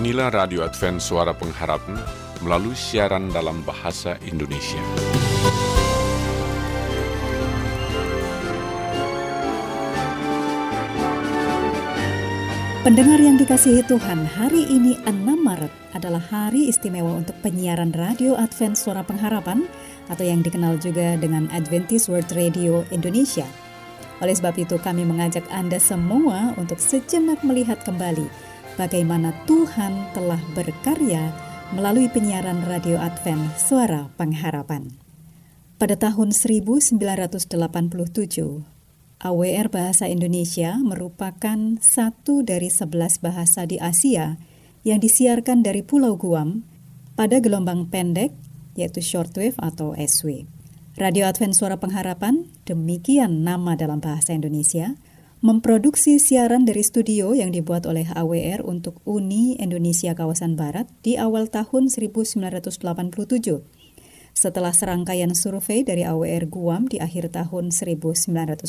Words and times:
Inilah 0.00 0.32
Radio 0.32 0.64
Advent 0.64 0.96
Suara 0.96 1.36
Pengharapan 1.36 2.00
melalui 2.40 2.72
siaran 2.72 3.28
dalam 3.28 3.60
bahasa 3.68 4.16
Indonesia. 4.24 4.80
Pendengar 12.80 13.20
yang 13.20 13.36
dikasihi 13.36 13.84
Tuhan, 13.84 14.24
hari 14.24 14.72
ini 14.72 14.96
6 15.04 15.20
Maret 15.20 15.68
adalah 15.92 16.24
hari 16.32 16.72
istimewa 16.72 17.20
untuk 17.20 17.36
penyiaran 17.44 17.92
Radio 17.92 18.40
Advent 18.40 18.80
Suara 18.80 19.04
Pengharapan 19.04 19.68
atau 20.08 20.24
yang 20.24 20.40
dikenal 20.40 20.80
juga 20.80 21.20
dengan 21.20 21.44
Adventist 21.52 22.08
World 22.08 22.32
Radio 22.32 22.88
Indonesia. 22.88 23.44
Oleh 24.24 24.32
sebab 24.32 24.56
itu 24.56 24.80
kami 24.80 25.04
mengajak 25.04 25.44
Anda 25.52 25.76
semua 25.76 26.56
untuk 26.56 26.80
sejenak 26.80 27.44
melihat 27.44 27.84
kembali 27.84 28.49
bagaimana 28.80 29.36
Tuhan 29.44 30.08
telah 30.16 30.40
berkarya 30.56 31.36
melalui 31.76 32.08
penyiaran 32.08 32.64
Radio 32.64 32.96
Advent 32.96 33.52
Suara 33.60 34.08
Pengharapan. 34.16 34.96
Pada 35.76 36.00
tahun 36.00 36.32
1987, 36.32 37.44
AWR 39.20 39.68
Bahasa 39.68 40.08
Indonesia 40.08 40.80
merupakan 40.80 41.76
satu 41.76 42.40
dari 42.40 42.72
sebelas 42.72 43.20
bahasa 43.20 43.68
di 43.68 43.76
Asia 43.76 44.40
yang 44.80 45.04
disiarkan 45.04 45.60
dari 45.60 45.84
Pulau 45.84 46.16
Guam 46.16 46.64
pada 47.20 47.36
gelombang 47.36 47.84
pendek 47.92 48.32
yaitu 48.80 49.04
shortwave 49.04 49.60
atau 49.60 49.92
SW. 49.92 50.48
Radio 50.96 51.28
Advent 51.28 51.52
Suara 51.52 51.76
Pengharapan, 51.76 52.48
demikian 52.64 53.44
nama 53.44 53.76
dalam 53.76 54.00
bahasa 54.00 54.32
Indonesia, 54.32 54.96
memproduksi 55.40 56.20
siaran 56.20 56.68
dari 56.68 56.84
studio 56.84 57.32
yang 57.32 57.48
dibuat 57.48 57.88
oleh 57.88 58.04
AWR 58.12 58.60
untuk 58.60 59.00
Uni 59.08 59.56
Indonesia 59.56 60.12
Kawasan 60.12 60.52
Barat 60.52 60.84
di 61.00 61.16
awal 61.16 61.48
tahun 61.48 61.88
1987 61.88 62.76
setelah 64.36 64.72
serangkaian 64.76 65.32
survei 65.32 65.80
dari 65.80 66.04
AWR 66.04 66.44
Guam 66.44 66.92
di 66.92 67.00
akhir 67.00 67.32
tahun 67.32 67.72
1986. 67.72 68.68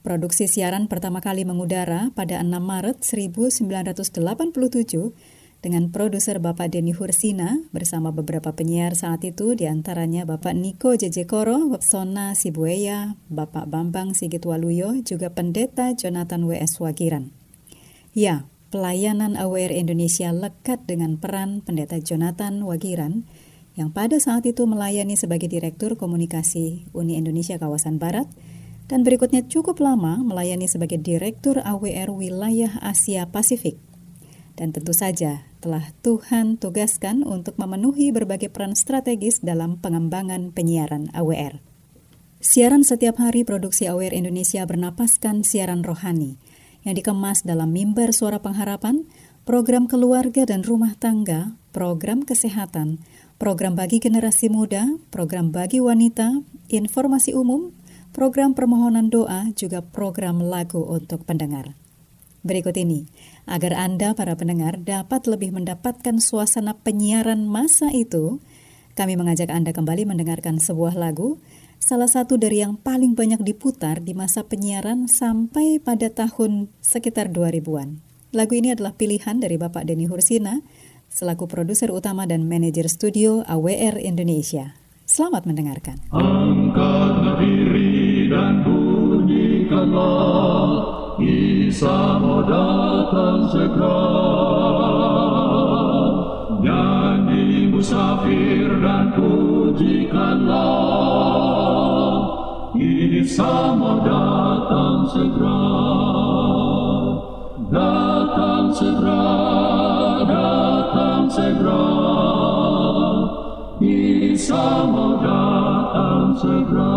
Produksi 0.00 0.48
siaran 0.48 0.88
pertama 0.88 1.20
kali 1.20 1.44
mengudara 1.44 2.08
pada 2.16 2.40
6 2.40 2.48
Maret 2.48 3.04
1987 3.04 5.12
dengan 5.58 5.90
produser 5.90 6.38
Bapak 6.38 6.70
Denny 6.70 6.94
Hursina 6.94 7.58
bersama 7.74 8.14
beberapa 8.14 8.54
penyiar 8.54 8.94
saat 8.94 9.26
itu 9.26 9.58
di 9.58 9.66
antaranya 9.66 10.22
Bapak 10.22 10.54
Niko 10.54 10.94
Jejekoro, 10.94 11.82
Sona 11.82 12.38
Sibueya, 12.38 13.18
Bapak 13.26 13.66
Bambang 13.66 14.14
Sigit 14.14 14.46
Waluyo, 14.46 15.02
juga 15.02 15.34
Pendeta 15.34 15.90
Jonathan 15.98 16.46
W.S. 16.46 16.78
Wagiran. 16.78 17.34
Ya, 18.14 18.46
pelayanan 18.70 19.34
AWR 19.34 19.74
Indonesia 19.74 20.30
lekat 20.30 20.86
dengan 20.86 21.18
peran 21.18 21.66
Pendeta 21.66 21.98
Jonathan 21.98 22.62
Wagiran 22.62 23.26
yang 23.74 23.90
pada 23.90 24.18
saat 24.22 24.46
itu 24.46 24.62
melayani 24.66 25.18
sebagai 25.18 25.50
Direktur 25.50 25.98
Komunikasi 25.98 26.90
Uni 26.94 27.18
Indonesia 27.18 27.58
Kawasan 27.58 27.98
Barat 27.98 28.30
dan 28.86 29.02
berikutnya 29.02 29.46
cukup 29.46 29.82
lama 29.82 30.22
melayani 30.22 30.70
sebagai 30.70 31.02
Direktur 31.02 31.62
AWR 31.62 32.14
Wilayah 32.14 32.78
Asia 32.78 33.26
Pasifik. 33.26 33.78
Dan 34.58 34.74
tentu 34.74 34.90
saja 34.90 35.47
telah 35.58 35.90
Tuhan 36.06 36.58
tugaskan 36.58 37.26
untuk 37.26 37.58
memenuhi 37.58 38.14
berbagai 38.14 38.50
peran 38.50 38.78
strategis 38.78 39.42
dalam 39.42 39.78
pengembangan 39.78 40.54
penyiaran 40.54 41.10
AWR. 41.14 41.62
Siaran 42.38 42.86
setiap 42.86 43.18
hari 43.18 43.42
produksi 43.42 43.90
AWR 43.90 44.14
Indonesia 44.14 44.62
bernapaskan 44.62 45.42
siaran 45.42 45.82
rohani 45.82 46.38
yang 46.86 46.94
dikemas 46.94 47.42
dalam 47.42 47.74
mimbar 47.74 48.14
suara 48.14 48.38
pengharapan, 48.38 49.10
program 49.42 49.90
keluarga 49.90 50.46
dan 50.46 50.62
rumah 50.62 50.94
tangga, 50.94 51.58
program 51.74 52.22
kesehatan, 52.22 53.02
program 53.42 53.74
bagi 53.74 53.98
generasi 53.98 54.46
muda, 54.46 54.98
program 55.10 55.50
bagi 55.50 55.82
wanita, 55.82 56.46
informasi 56.70 57.34
umum, 57.34 57.74
program 58.14 58.54
permohonan 58.54 59.10
doa, 59.10 59.50
juga 59.58 59.82
program 59.82 60.38
lagu 60.38 60.82
untuk 60.86 61.26
pendengar. 61.26 61.74
Berikut 62.48 62.72
ini, 62.80 63.04
agar 63.44 63.76
Anda 63.76 64.16
para 64.16 64.32
pendengar 64.32 64.80
dapat 64.80 65.28
lebih 65.28 65.52
mendapatkan 65.52 66.16
suasana 66.16 66.80
penyiaran 66.80 67.44
masa 67.44 67.92
itu, 67.92 68.40
kami 68.96 69.20
mengajak 69.20 69.52
Anda 69.52 69.76
kembali 69.76 70.08
mendengarkan 70.08 70.56
sebuah 70.56 70.96
lagu, 70.96 71.36
salah 71.76 72.08
satu 72.08 72.40
dari 72.40 72.64
yang 72.64 72.80
paling 72.80 73.12
banyak 73.12 73.44
diputar 73.44 74.00
di 74.00 74.16
masa 74.16 74.48
penyiaran 74.48 75.12
sampai 75.12 75.76
pada 75.76 76.08
tahun 76.08 76.72
sekitar 76.80 77.28
2000-an. 77.36 78.00
Lagu 78.32 78.56
ini 78.56 78.72
adalah 78.72 78.96
pilihan 78.96 79.44
dari 79.44 79.60
Bapak 79.60 79.84
Denny 79.84 80.08
Hursina, 80.08 80.64
selaku 81.12 81.52
produser 81.52 81.92
utama 81.92 82.24
dan 82.24 82.48
manajer 82.48 82.88
studio 82.88 83.44
AWR 83.44 84.00
Indonesia. 84.00 84.72
Selamat 85.04 85.44
mendengarkan. 85.44 86.00
Angkat 86.12 87.40
diri 87.44 88.28
dan 88.32 88.60
bunyikanlah, 88.66 90.57
Isa 91.68 92.16
mau 92.16 92.40
datang 92.48 93.44
segera. 93.52 94.00
Nyanyi 96.64 97.68
musafir 97.68 98.72
dan 98.80 99.12
pujikanlah, 99.12 100.64
Isa 102.72 103.76
mau 103.76 104.00
datang 104.00 105.12
segera. 105.12 105.60
Datang 107.68 108.72
segera, 108.72 109.28
datang 110.24 111.28
segera. 111.28 111.84
Isa 113.76 114.88
mau 114.88 115.20
datang 115.20 116.32
segera. 116.32 116.96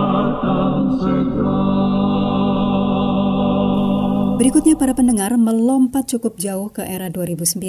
Berikutnya 4.41 4.73
para 4.73 4.97
pendengar 4.97 5.37
melompat 5.37 6.09
cukup 6.09 6.41
jauh 6.41 6.73
ke 6.73 6.81
era 6.81 7.13
2009 7.13 7.61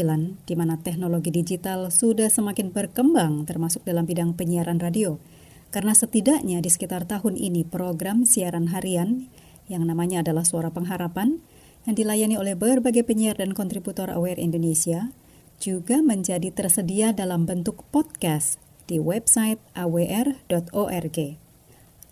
di 0.48 0.54
mana 0.56 0.80
teknologi 0.80 1.28
digital 1.28 1.92
sudah 1.92 2.32
semakin 2.32 2.72
berkembang 2.72 3.44
termasuk 3.44 3.84
dalam 3.84 4.08
bidang 4.08 4.32
penyiaran 4.32 4.80
radio. 4.80 5.20
Karena 5.68 5.92
setidaknya 5.92 6.64
di 6.64 6.72
sekitar 6.72 7.04
tahun 7.04 7.36
ini 7.36 7.68
program 7.68 8.24
siaran 8.24 8.72
harian 8.72 9.28
yang 9.68 9.84
namanya 9.84 10.24
adalah 10.24 10.48
Suara 10.48 10.72
Pengharapan 10.72 11.44
yang 11.84 11.92
dilayani 11.92 12.40
oleh 12.40 12.56
berbagai 12.56 13.04
penyiar 13.04 13.36
dan 13.36 13.52
kontributor 13.52 14.08
Aware 14.08 14.40
Indonesia 14.40 15.12
juga 15.60 16.00
menjadi 16.00 16.48
tersedia 16.50 17.12
dalam 17.12 17.44
bentuk 17.44 17.84
podcast 17.92 18.56
di 18.88 18.96
website 18.96 19.60
awr.org. 19.76 21.41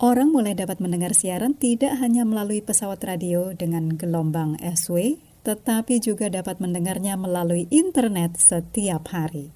Orang 0.00 0.32
mulai 0.32 0.56
dapat 0.56 0.80
mendengar 0.80 1.12
siaran 1.12 1.52
tidak 1.52 1.92
hanya 2.00 2.24
melalui 2.24 2.64
pesawat 2.64 3.04
radio 3.04 3.52
dengan 3.52 4.00
gelombang 4.00 4.56
SW, 4.56 5.20
tetapi 5.44 6.00
juga 6.00 6.32
dapat 6.32 6.56
mendengarnya 6.56 7.20
melalui 7.20 7.68
internet 7.68 8.40
setiap 8.40 9.12
hari. 9.12 9.52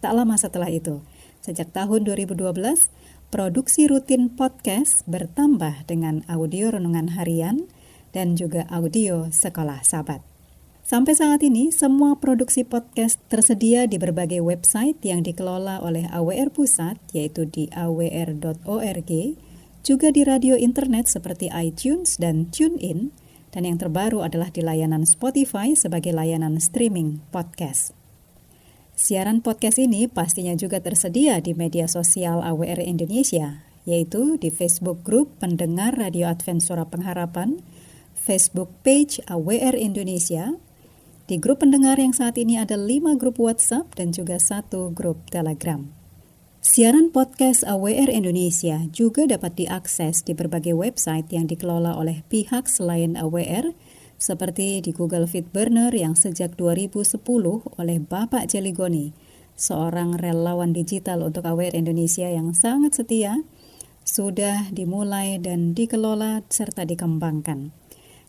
Tak 0.00 0.16
lama 0.16 0.32
setelah 0.40 0.72
itu, 0.72 1.04
sejak 1.44 1.76
tahun 1.76 2.08
2012, 2.08 2.88
produksi 3.28 3.84
rutin 3.84 4.32
podcast 4.32 5.04
bertambah 5.04 5.84
dengan 5.84 6.24
audio 6.24 6.72
renungan 6.72 7.12
harian 7.12 7.68
dan 8.16 8.32
juga 8.32 8.64
audio 8.72 9.28
sekolah 9.28 9.84
sahabat. 9.84 10.24
Sampai 10.88 11.20
saat 11.20 11.44
ini, 11.44 11.68
semua 11.68 12.16
produksi 12.16 12.64
podcast 12.64 13.20
tersedia 13.28 13.84
di 13.84 14.00
berbagai 14.00 14.40
website 14.40 15.04
yang 15.04 15.20
dikelola 15.20 15.84
oleh 15.84 16.08
AWR 16.08 16.48
Pusat, 16.48 16.96
yaitu 17.12 17.44
di 17.44 17.68
awr.org, 17.76 19.12
juga 19.86 20.10
di 20.10 20.26
radio 20.26 20.58
internet 20.58 21.06
seperti 21.06 21.46
iTunes 21.54 22.18
dan 22.18 22.50
TuneIn, 22.50 23.14
dan 23.54 23.62
yang 23.62 23.78
terbaru 23.78 24.26
adalah 24.26 24.50
di 24.50 24.58
layanan 24.58 25.06
Spotify 25.06 25.78
sebagai 25.78 26.10
layanan 26.10 26.58
streaming 26.58 27.22
podcast. 27.30 27.94
Siaran 28.98 29.46
podcast 29.46 29.78
ini 29.78 30.10
pastinya 30.10 30.58
juga 30.58 30.82
tersedia 30.82 31.38
di 31.38 31.54
media 31.54 31.86
sosial 31.86 32.42
AWR 32.42 32.82
Indonesia, 32.82 33.62
yaitu 33.86 34.34
di 34.42 34.50
Facebook 34.50 35.06
Group 35.06 35.38
Pendengar 35.38 35.94
Radio 35.94 36.26
Advent 36.26 36.66
Suara 36.66 36.82
Pengharapan, 36.90 37.62
Facebook 38.18 38.74
page 38.82 39.22
AWR 39.30 39.78
Indonesia, 39.78 40.58
di 41.30 41.38
grup 41.38 41.62
pendengar 41.62 41.94
yang 42.02 42.10
saat 42.10 42.34
ini 42.38 42.58
ada 42.58 42.74
5 42.74 43.14
grup 43.14 43.38
WhatsApp 43.38 43.94
dan 43.94 44.10
juga 44.10 44.42
satu 44.42 44.90
grup 44.90 45.30
Telegram. 45.30 45.95
Siaran 46.66 47.14
podcast 47.14 47.62
AWR 47.62 48.10
Indonesia 48.10 48.90
juga 48.90 49.22
dapat 49.22 49.54
diakses 49.54 50.26
di 50.26 50.34
berbagai 50.34 50.74
website 50.74 51.30
yang 51.30 51.46
dikelola 51.46 51.94
oleh 51.94 52.26
pihak 52.26 52.66
selain 52.66 53.14
AWR, 53.14 53.70
seperti 54.18 54.82
di 54.82 54.90
Google 54.90 55.30
Feed 55.30 55.54
Burner 55.54 55.94
yang 55.94 56.18
sejak 56.18 56.58
2010 56.58 57.22
oleh 57.70 57.98
Bapak 58.02 58.50
Jeligoni, 58.50 59.14
seorang 59.54 60.18
relawan 60.18 60.74
digital 60.74 61.22
untuk 61.22 61.46
AWR 61.46 61.78
Indonesia 61.78 62.26
yang 62.26 62.50
sangat 62.50 62.98
setia, 62.98 63.46
sudah 64.02 64.66
dimulai 64.74 65.38
dan 65.38 65.70
dikelola 65.70 66.42
serta 66.50 66.82
dikembangkan. 66.82 67.70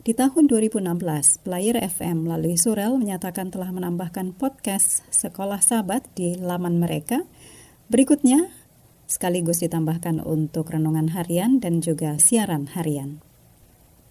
Di 0.05 0.13
tahun 0.13 0.45
2016, 0.45 1.41
Player 1.41 1.81
FM 1.81 2.29
melalui 2.29 2.53
Surel 2.53 3.01
menyatakan 3.01 3.49
telah 3.49 3.73
menambahkan 3.73 4.37
podcast 4.37 5.01
Sekolah 5.09 5.57
Sabat 5.57 6.05
di 6.13 6.37
laman 6.37 6.77
mereka– 6.77 7.25
Berikutnya, 7.87 8.51
sekaligus 9.07 9.63
ditambahkan 9.63 10.19
untuk 10.19 10.75
renungan 10.75 11.15
harian 11.15 11.63
dan 11.63 11.79
juga 11.79 12.19
siaran 12.19 12.67
harian. 12.75 13.23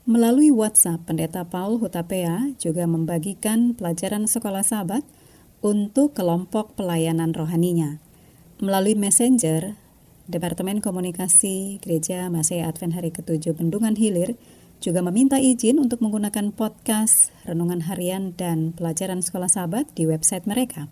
Melalui 0.09 0.49
WhatsApp, 0.55 1.05
Pendeta 1.05 1.45
Paul 1.45 1.83
Hutapea 1.83 2.57
juga 2.57 2.89
membagikan 2.89 3.77
pelajaran 3.77 4.25
sekolah 4.25 4.65
sahabat 4.65 5.05
untuk 5.61 6.17
kelompok 6.17 6.79
pelayanan 6.79 7.35
rohaninya. 7.37 7.99
Melalui 8.63 8.97
Messenger, 8.97 9.77
Departemen 10.31 10.81
Komunikasi 10.81 11.83
Gereja 11.85 12.33
Masih 12.33 12.65
Advent 12.65 12.97
Hari 12.97 13.13
Ketujuh 13.13 13.53
Bendungan 13.53 13.99
Hilir 13.99 14.41
juga 14.81 15.05
meminta 15.05 15.37
izin 15.37 15.77
untuk 15.83 16.01
menggunakan 16.01 16.55
podcast, 16.55 17.35
renungan 17.45 17.85
harian, 17.85 18.33
dan 18.33 18.73
pelajaran 18.73 19.21
sekolah 19.21 19.49
sahabat 19.51 19.91
di 19.93 20.09
website 20.09 20.45
mereka. 20.49 20.89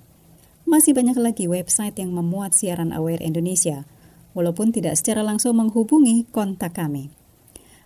Masih 0.65 0.97
banyak 0.97 1.21
lagi 1.21 1.45
website 1.45 2.01
yang 2.01 2.17
memuat 2.17 2.57
siaran 2.57 2.91
Aware 2.91 3.21
Indonesia, 3.21 3.85
walaupun 4.33 4.73
tidak 4.73 4.97
secara 4.97 5.21
langsung 5.21 5.61
menghubungi 5.61 6.25
kontak 6.33 6.77
kami. 6.81 7.13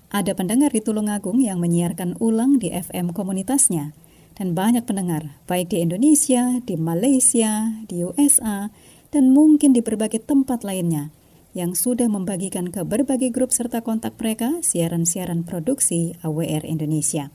Ada 0.08 0.32
pendengar 0.32 0.72
di 0.72 0.80
Tulungagung 0.80 1.42
yang 1.42 1.60
menyiarkan 1.60 2.16
ulang 2.22 2.56
di 2.56 2.72
FM 2.72 3.12
komunitasnya, 3.12 3.92
dan 4.38 4.54
banyak 4.54 4.86
pendengar, 4.86 5.36
baik 5.50 5.74
di 5.74 5.82
Indonesia, 5.82 6.62
di 6.62 6.78
Malaysia, 6.78 7.82
di 7.90 8.06
USA, 8.06 8.70
dan 9.10 9.34
mungkin 9.34 9.74
di 9.74 9.82
berbagai 9.82 10.22
tempat 10.24 10.62
lainnya, 10.62 11.10
yang 11.58 11.74
sudah 11.74 12.06
membagikan 12.06 12.70
ke 12.70 12.86
berbagai 12.86 13.34
grup 13.34 13.50
serta 13.50 13.82
kontak 13.82 14.14
mereka 14.16 14.62
siaran-siaran 14.62 15.42
produksi 15.42 16.14
AWR 16.22 16.62
Indonesia. 16.62 17.34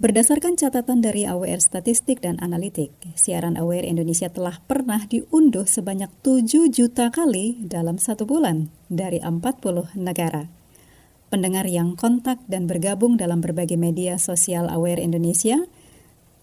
Berdasarkan 0.00 0.56
catatan 0.56 1.04
dari 1.04 1.28
AWR 1.28 1.60
Statistik 1.60 2.24
dan 2.24 2.40
Analitik, 2.40 2.88
siaran 3.20 3.60
AWR 3.60 3.84
Indonesia 3.84 4.32
telah 4.32 4.56
pernah 4.64 5.04
diunduh 5.04 5.68
sebanyak 5.68 6.08
7 6.24 6.72
juta 6.72 7.12
kali 7.12 7.60
dalam 7.68 8.00
satu 8.00 8.24
bulan 8.24 8.72
dari 8.88 9.20
40 9.20 9.92
negara. 10.00 10.48
Pendengar 11.28 11.68
yang 11.68 12.00
kontak 12.00 12.40
dan 12.48 12.64
bergabung 12.64 13.20
dalam 13.20 13.44
berbagai 13.44 13.76
media 13.76 14.16
sosial 14.16 14.72
AWR 14.72 15.04
Indonesia 15.04 15.68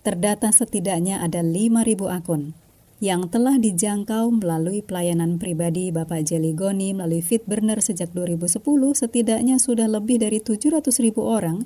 terdata 0.05 0.53
setidaknya 0.53 1.25
ada 1.25 1.41
5.000 1.41 2.13
akun 2.13 2.53
yang 3.01 3.25
telah 3.25 3.57
dijangkau 3.57 4.37
melalui 4.37 4.85
pelayanan 4.85 5.41
pribadi 5.41 5.89
Bapak 5.89 6.29
Jeligoni 6.29 6.93
melalui 6.93 7.25
Fitburner 7.25 7.81
sejak 7.81 8.13
2010 8.13 8.61
setidaknya 8.93 9.57
sudah 9.57 9.89
lebih 9.89 10.21
dari 10.21 10.45
700.000 10.45 11.17
orang 11.17 11.65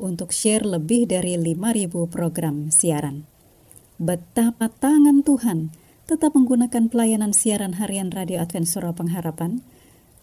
untuk 0.00 0.32
share 0.32 0.64
lebih 0.64 1.04
dari 1.06 1.36
5.000 1.36 1.92
program 2.08 2.72
siaran. 2.72 3.28
Betapa 4.00 4.72
tangan 4.72 5.20
Tuhan 5.20 5.76
tetap 6.08 6.32
menggunakan 6.32 6.88
pelayanan 6.88 7.36
siaran 7.36 7.76
harian 7.76 8.08
Radio 8.10 8.40
Advent 8.40 8.66
Suara 8.66 8.96
Pengharapan 8.96 9.60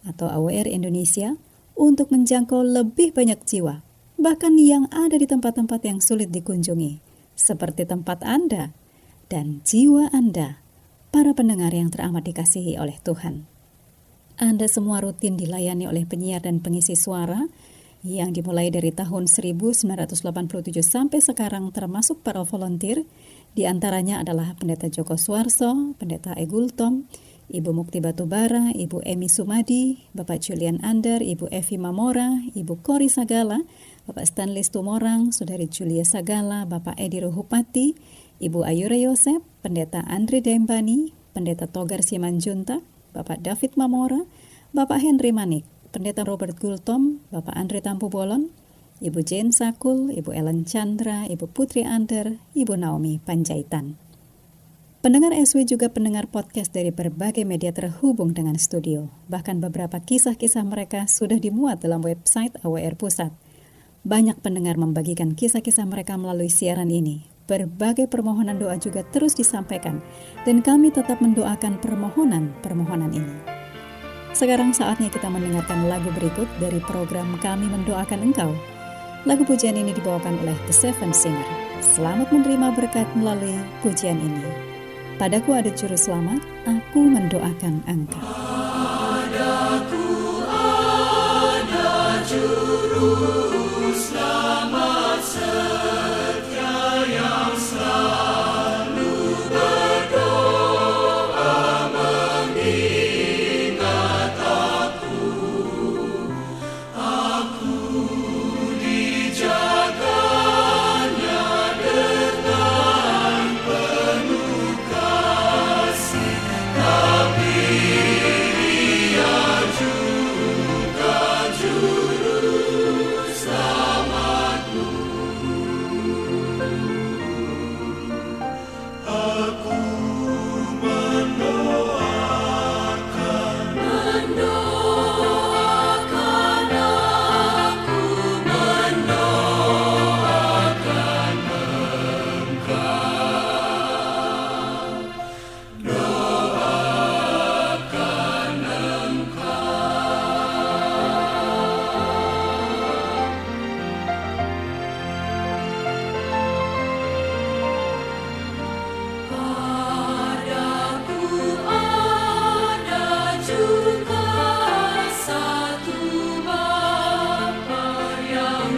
atau 0.02 0.26
AWR 0.28 0.66
Indonesia 0.66 1.38
untuk 1.78 2.10
menjangkau 2.10 2.60
lebih 2.60 3.14
banyak 3.14 3.38
jiwa, 3.46 3.86
bahkan 4.18 4.58
yang 4.58 4.90
ada 4.90 5.14
di 5.14 5.30
tempat-tempat 5.30 5.80
yang 5.86 6.02
sulit 6.02 6.34
dikunjungi, 6.34 6.98
seperti 7.38 7.86
tempat 7.86 8.26
Anda 8.26 8.74
dan 9.30 9.62
jiwa 9.62 10.10
Anda, 10.10 10.58
para 11.08 11.32
pendengar 11.32 11.70
yang 11.70 11.88
teramat 11.88 12.26
dikasihi 12.26 12.76
oleh 12.76 12.98
Tuhan. 13.00 13.46
Anda 14.38 14.66
semua 14.66 15.02
rutin 15.02 15.38
dilayani 15.38 15.86
oleh 15.86 16.04
penyiar 16.04 16.44
dan 16.44 16.62
pengisi 16.62 16.94
suara 16.94 17.46
yang 18.06 18.30
dimulai 18.30 18.70
dari 18.70 18.94
tahun 18.94 19.26
1987 19.26 20.22
sampai 20.86 21.18
sekarang 21.18 21.70
termasuk 21.74 22.22
para 22.22 22.46
volunteer, 22.46 23.02
di 23.58 23.66
antaranya 23.66 24.22
adalah 24.22 24.54
Pendeta 24.54 24.86
Joko 24.86 25.18
Suarso, 25.18 25.94
Pendeta 25.98 26.30
Egul 26.38 26.70
Tom, 26.70 27.10
Ibu 27.48 27.72
Mukti 27.72 27.98
Batubara, 28.04 28.70
Ibu 28.76 29.02
Emi 29.08 29.26
Sumadi, 29.26 30.04
Bapak 30.12 30.44
Julian 30.44 30.84
Ander, 30.84 31.24
Ibu 31.24 31.48
Evi 31.48 31.80
Mamora, 31.80 32.44
Ibu 32.52 32.84
Kori 32.84 33.08
Sagala, 33.08 33.64
Bapak 34.04 34.28
Stanley 34.28 34.62
Tumorang, 34.68 35.32
Saudari 35.32 35.66
Julia 35.66 36.04
Sagala, 36.04 36.68
Bapak 36.68 37.00
Edi 37.00 37.24
Ruhupati, 37.24 37.96
Ibu 38.38 38.68
Ayura 38.68 39.00
Yosep, 39.00 39.40
Pendeta 39.64 40.04
Andri 40.04 40.44
Dembani, 40.44 41.16
Pendeta 41.32 41.64
Togar 41.64 42.04
Simanjunta, 42.04 42.84
Bapak 43.16 43.40
David 43.40 43.80
Mamora, 43.80 44.28
Bapak 44.76 45.00
Henry 45.00 45.32
Manik, 45.32 45.64
Pendeta 45.88 46.20
Robert 46.20 46.52
Gultom, 46.60 47.24
Bapak 47.32 47.56
Andre 47.56 47.80
Tampu 47.80 48.12
Bolon, 48.12 48.52
Ibu 49.00 49.24
Jane 49.24 49.56
Sakul, 49.56 50.12
Ibu 50.12 50.36
Ellen 50.36 50.68
Chandra, 50.68 51.24
Ibu 51.24 51.48
Putri 51.48 51.80
Ander, 51.80 52.36
Ibu 52.52 52.76
Naomi 52.76 53.16
Panjaitan. 53.16 53.96
Pendengar 55.00 55.32
SW 55.32 55.64
juga 55.64 55.88
pendengar 55.88 56.28
podcast 56.28 56.76
dari 56.76 56.92
berbagai 56.92 57.48
media 57.48 57.72
terhubung 57.72 58.36
dengan 58.36 58.60
studio. 58.60 59.08
Bahkan 59.32 59.64
beberapa 59.64 59.96
kisah-kisah 60.02 60.66
mereka 60.68 61.08
sudah 61.08 61.40
dimuat 61.40 61.80
dalam 61.80 62.04
website 62.04 62.58
AWR 62.60 62.98
Pusat. 62.98 63.32
Banyak 64.04 64.44
pendengar 64.44 64.76
membagikan 64.76 65.32
kisah-kisah 65.32 65.88
mereka 65.88 66.20
melalui 66.20 66.52
siaran 66.52 66.92
ini. 66.92 67.24
Berbagai 67.48 68.12
permohonan 68.12 68.60
doa 68.60 68.76
juga 68.76 69.06
terus 69.08 69.32
disampaikan, 69.32 70.04
dan 70.44 70.60
kami 70.60 70.92
tetap 70.92 71.24
mendoakan 71.24 71.80
permohonan-permohonan 71.80 73.12
ini. 73.16 73.57
Sekarang 74.36 74.76
saatnya 74.76 75.08
kita 75.08 75.26
mendengarkan 75.32 75.88
lagu 75.88 76.12
berikut 76.12 76.46
dari 76.60 76.78
program 76.84 77.36
Kami 77.40 77.64
Mendoakan 77.64 78.28
Engkau. 78.28 78.52
Lagu 79.26 79.42
pujian 79.42 79.74
ini 79.74 79.90
dibawakan 79.96 80.38
oleh 80.44 80.54
The 80.68 80.74
Seven 80.74 81.10
Singer. 81.16 81.44
Selamat 81.82 82.30
menerima 82.30 82.70
berkat 82.76 83.08
melalui 83.16 83.56
pujian 83.82 84.20
ini. 84.20 84.44
Padaku 85.18 85.58
ada 85.58 85.74
juru 85.74 85.98
selamat, 85.98 86.38
aku 86.62 87.00
mendoakan 87.02 87.82
engkau. 87.90 88.22
Padaku 88.22 90.06
ada 90.46 92.22
juru 92.22 93.16
Sama 93.98 95.18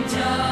Utah. 0.00 0.49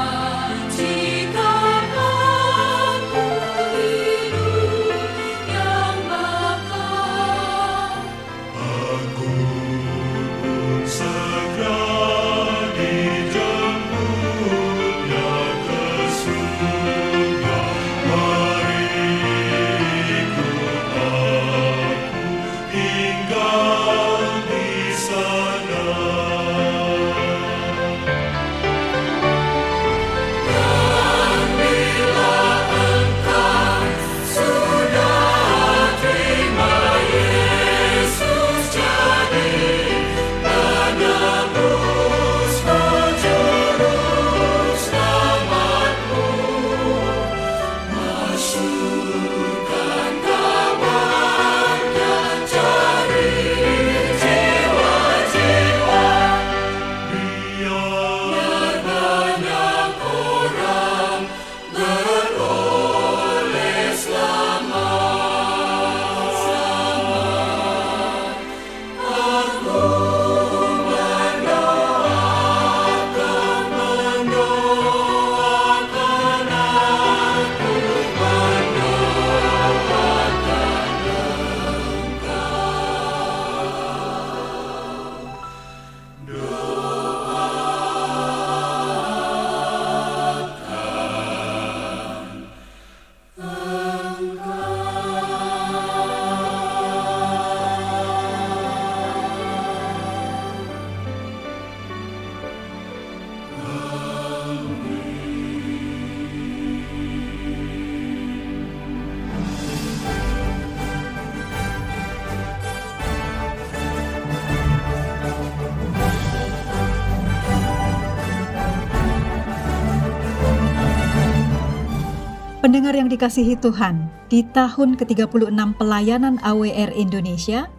Pendengar 122.59 122.91
yang 122.91 123.07
dikasihi 123.07 123.55
Tuhan, 123.63 124.11
di 124.27 124.43
tahun 124.43 124.99
ke-36 124.99 125.79
pelayanan 125.79 126.43
AWR 126.43 126.91
Indonesia, 126.91 127.71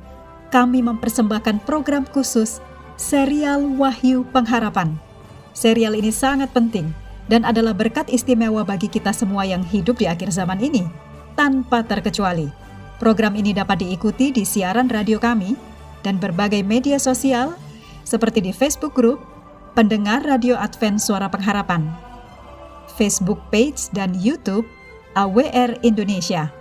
kami 0.55 0.79
mempersembahkan 0.79 1.67
program 1.67 2.07
khusus 2.07 2.63
serial 2.95 3.75
Wahyu 3.75 4.23
Pengharapan. 4.31 4.95
Serial 5.51 5.99
ini 5.99 6.15
sangat 6.15 6.55
penting 6.55 6.95
dan 7.27 7.43
adalah 7.43 7.75
berkat 7.75 8.07
istimewa 8.07 8.63
bagi 8.63 8.87
kita 8.87 9.11
semua 9.11 9.43
yang 9.43 9.67
hidup 9.67 9.99
di 9.99 10.07
akhir 10.07 10.31
zaman 10.31 10.63
ini, 10.63 10.87
tanpa 11.35 11.83
terkecuali. 11.83 12.47
Program 13.03 13.35
ini 13.35 13.51
dapat 13.51 13.83
diikuti 13.83 14.31
di 14.31 14.47
siaran 14.47 14.87
radio 14.87 15.19
kami 15.19 15.59
dan 16.07 16.23
berbagai 16.23 16.63
media 16.63 16.95
sosial 17.03 17.51
seperti 18.07 18.39
di 18.47 18.55
Facebook 18.55 18.95
Group 18.95 19.19
Pendengar 19.75 20.23
Radio 20.23 20.55
Advent 20.55 21.03
Suara 21.03 21.27
Pengharapan 21.27 22.08
Facebook 22.99 23.39
page 23.47 23.87
dan 23.95 24.11
YouTube 24.19 24.67
AWR 25.15 25.79
Indonesia. 25.87 26.51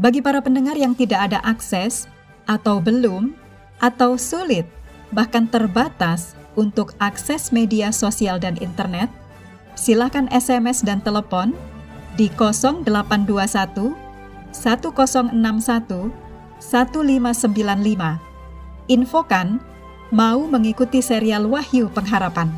Bagi 0.00 0.24
para 0.24 0.40
pendengar 0.40 0.80
yang 0.80 0.96
tidak 0.96 1.28
ada 1.28 1.44
akses 1.44 2.08
atau 2.48 2.80
belum 2.80 3.36
atau 3.84 4.16
sulit 4.16 4.64
bahkan 5.12 5.44
terbatas 5.44 6.32
untuk 6.56 6.96
akses 6.96 7.52
media 7.52 7.92
sosial 7.92 8.40
dan 8.40 8.56
internet, 8.64 9.12
silakan 9.76 10.24
SMS 10.32 10.80
dan 10.80 11.04
telepon 11.04 11.52
di 12.16 12.32
0821 12.32 13.92
1061 14.56 16.32
1595. 16.60 18.20
Infokan 18.88 19.60
mau 20.12 20.44
mengikuti 20.48 21.00
serial 21.00 21.48
Wahyu 21.48 21.88
Pengharapan. 21.88 22.52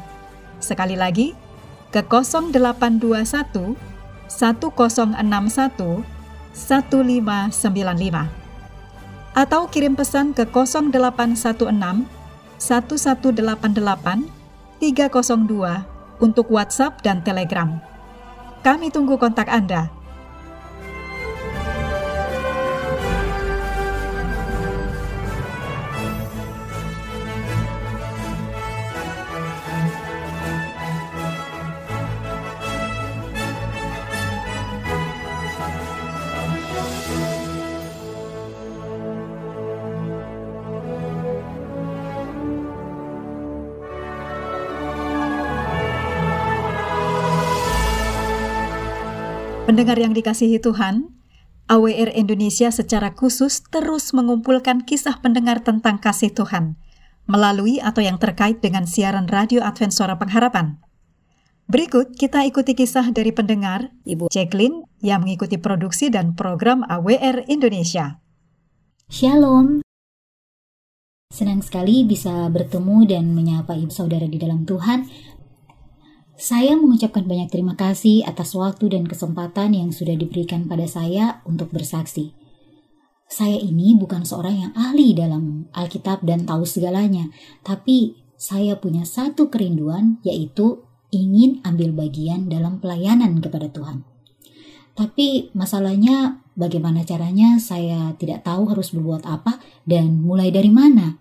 Sekali 0.59 0.99
lagi, 0.99 1.39
ke 1.95 2.03
0821 2.03 3.79
1061 4.27 6.03
1595 6.55 8.45
atau 9.35 9.67
kirim 9.71 9.95
pesan 9.95 10.35
ke 10.35 10.47
0816 10.51 12.07
1188 12.59 14.27
302 14.83 16.23
untuk 16.23 16.47
WhatsApp 16.51 17.03
dan 17.03 17.23
Telegram. 17.27 17.83
Kami 18.63 18.89
tunggu 18.95 19.19
kontak 19.19 19.51
Anda. 19.51 19.91
Pendengar 49.65 49.97
yang 49.97 50.13
dikasihi 50.13 50.61
Tuhan, 50.61 51.09
AWR 51.73 52.13
Indonesia 52.13 52.69
secara 52.69 53.17
khusus 53.17 53.65
terus 53.73 54.13
mengumpulkan 54.13 54.85
kisah 54.85 55.25
pendengar 55.25 55.65
tentang 55.65 55.97
kasih 55.97 56.29
Tuhan 56.37 56.77
melalui 57.25 57.81
atau 57.81 58.05
yang 58.05 58.21
terkait 58.21 58.61
dengan 58.61 58.85
siaran 58.85 59.25
radio 59.25 59.65
Advent 59.65 59.97
Suara 59.97 60.21
Pengharapan. 60.21 60.77
Berikut 61.65 62.13
kita 62.13 62.45
ikuti 62.45 62.77
kisah 62.77 63.09
dari 63.09 63.33
pendengar 63.33 63.89
Ibu 64.05 64.29
Jacqueline 64.29 64.85
yang 65.01 65.25
mengikuti 65.25 65.57
produksi 65.57 66.13
dan 66.13 66.37
program 66.37 66.85
AWR 66.85 67.49
Indonesia. 67.49 68.21
Shalom. 69.09 69.81
Senang 71.33 71.65
sekali 71.65 72.05
bisa 72.05 72.53
bertemu 72.53 73.09
dan 73.09 73.33
menyapa 73.33 73.73
ibu 73.75 73.89
saudara 73.91 74.29
di 74.29 74.37
dalam 74.37 74.69
Tuhan 74.69 75.09
saya 76.35 76.75
mengucapkan 76.75 77.23
banyak 77.23 77.47
terima 77.51 77.79
kasih 77.79 78.27
atas 78.27 78.59
waktu 78.59 78.91
dan 78.91 79.07
kesempatan 79.07 79.71
yang 79.71 79.91
sudah 79.95 80.19
diberikan 80.19 80.67
pada 80.67 80.87
saya 80.91 81.43
untuk 81.47 81.71
bersaksi. 81.71 82.35
Saya 83.31 83.57
ini 83.57 83.95
bukan 83.95 84.27
seorang 84.27 84.57
yang 84.69 84.73
ahli 84.75 85.15
dalam 85.15 85.71
Alkitab 85.73 86.27
dan 86.27 86.45
tahu 86.45 86.67
segalanya, 86.67 87.31
tapi 87.63 88.19
saya 88.35 88.77
punya 88.77 89.07
satu 89.07 89.49
kerinduan 89.49 90.19
yaitu 90.27 90.83
ingin 91.15 91.63
ambil 91.63 91.95
bagian 91.95 92.51
dalam 92.51 92.83
pelayanan 92.83 93.39
kepada 93.39 93.71
Tuhan. 93.71 94.03
Tapi 94.95 95.55
masalahnya 95.55 96.43
bagaimana 96.55 97.03
caranya 97.03 97.59
saya 97.59 98.15
tidak 98.19 98.47
tahu 98.47 98.71
harus 98.71 98.95
berbuat 98.95 99.27
apa 99.27 99.59
dan 99.87 100.23
mulai 100.23 100.51
dari 100.51 100.71
mana. 100.71 101.19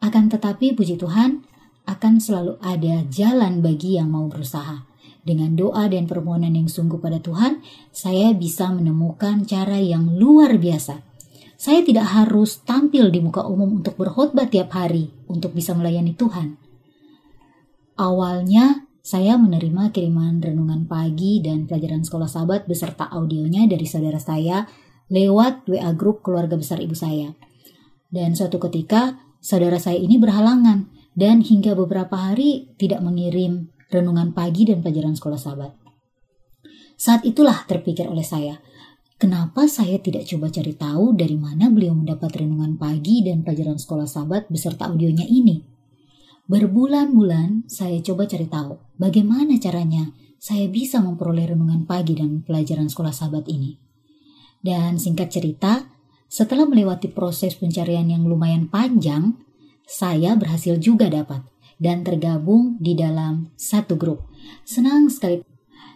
Akan 0.00 0.28
tetapi 0.28 0.76
puji 0.76 1.00
Tuhan, 1.00 1.44
akan 1.84 2.20
selalu 2.20 2.56
ada 2.64 3.04
jalan 3.12 3.60
bagi 3.60 3.96
yang 4.00 4.08
mau 4.12 4.28
berusaha. 4.28 4.88
Dengan 5.24 5.56
doa 5.56 5.88
dan 5.88 6.04
permohonan 6.04 6.52
yang 6.52 6.68
sungguh 6.68 7.00
pada 7.00 7.16
Tuhan, 7.16 7.64
saya 7.92 8.36
bisa 8.36 8.68
menemukan 8.68 9.48
cara 9.48 9.80
yang 9.80 10.20
luar 10.20 10.60
biasa. 10.60 11.00
Saya 11.56 11.80
tidak 11.80 12.12
harus 12.12 12.60
tampil 12.60 13.08
di 13.08 13.24
muka 13.24 13.40
umum 13.48 13.80
untuk 13.80 13.96
berkhotbah 13.96 14.52
tiap 14.52 14.76
hari 14.76 15.08
untuk 15.24 15.56
bisa 15.56 15.72
melayani 15.72 16.12
Tuhan. 16.12 16.60
Awalnya, 17.96 18.84
saya 19.00 19.40
menerima 19.40 19.92
kiriman 19.92 20.44
renungan 20.44 20.84
pagi 20.84 21.40
dan 21.40 21.64
pelajaran 21.64 22.04
sekolah 22.04 22.28
sahabat 22.28 22.68
beserta 22.68 23.08
audionya 23.08 23.64
dari 23.68 23.84
saudara 23.84 24.20
saya 24.20 24.68
lewat 25.12 25.68
WA 25.68 25.92
grup 25.92 26.20
keluarga 26.24 26.56
besar 26.56 26.80
ibu 26.80 26.96
saya. 26.96 27.32
Dan 28.12 28.32
suatu 28.36 28.56
ketika, 28.60 29.20
saudara 29.40 29.76
saya 29.80 30.00
ini 30.00 30.16
berhalangan 30.16 30.88
dan 31.14 31.42
hingga 31.42 31.78
beberapa 31.78 32.14
hari 32.14 32.74
tidak 32.78 33.02
mengirim 33.02 33.70
renungan 33.90 34.34
pagi 34.34 34.66
dan 34.66 34.82
pelajaran 34.82 35.14
sekolah 35.14 35.38
sahabat. 35.38 35.72
Saat 36.94 37.26
itulah 37.26 37.66
terpikir 37.66 38.06
oleh 38.06 38.26
saya, 38.26 38.58
kenapa 39.18 39.66
saya 39.66 39.98
tidak 39.98 40.26
coba 40.26 40.50
cari 40.50 40.74
tahu 40.74 41.14
dari 41.14 41.38
mana 41.38 41.70
beliau 41.70 41.94
mendapat 41.94 42.42
renungan 42.42 42.78
pagi 42.78 43.22
dan 43.22 43.42
pelajaran 43.46 43.78
sekolah 43.78 44.06
sahabat 44.06 44.50
beserta 44.50 44.90
audionya 44.90 45.26
ini. 45.26 45.62
Berbulan-bulan 46.44 47.72
saya 47.72 47.98
coba 48.04 48.28
cari 48.28 48.44
tahu 48.44 48.76
bagaimana 49.00 49.56
caranya 49.56 50.12
saya 50.36 50.68
bisa 50.68 51.00
memperoleh 51.00 51.56
renungan 51.56 51.88
pagi 51.88 52.20
dan 52.20 52.44
pelajaran 52.44 52.92
sekolah 52.92 53.16
sahabat 53.16 53.48
ini. 53.48 53.80
Dan 54.60 55.00
singkat 55.00 55.32
cerita, 55.32 55.88
setelah 56.28 56.68
melewati 56.68 57.08
proses 57.08 57.56
pencarian 57.56 58.08
yang 58.12 58.28
lumayan 58.28 58.68
panjang, 58.68 59.43
saya 59.84 60.32
berhasil 60.36 60.80
juga 60.80 61.12
dapat 61.12 61.44
dan 61.76 62.00
tergabung 62.06 62.80
di 62.80 62.96
dalam 62.96 63.52
satu 63.56 64.00
grup. 64.00 64.24
Senang 64.64 65.12
sekali. 65.12 65.44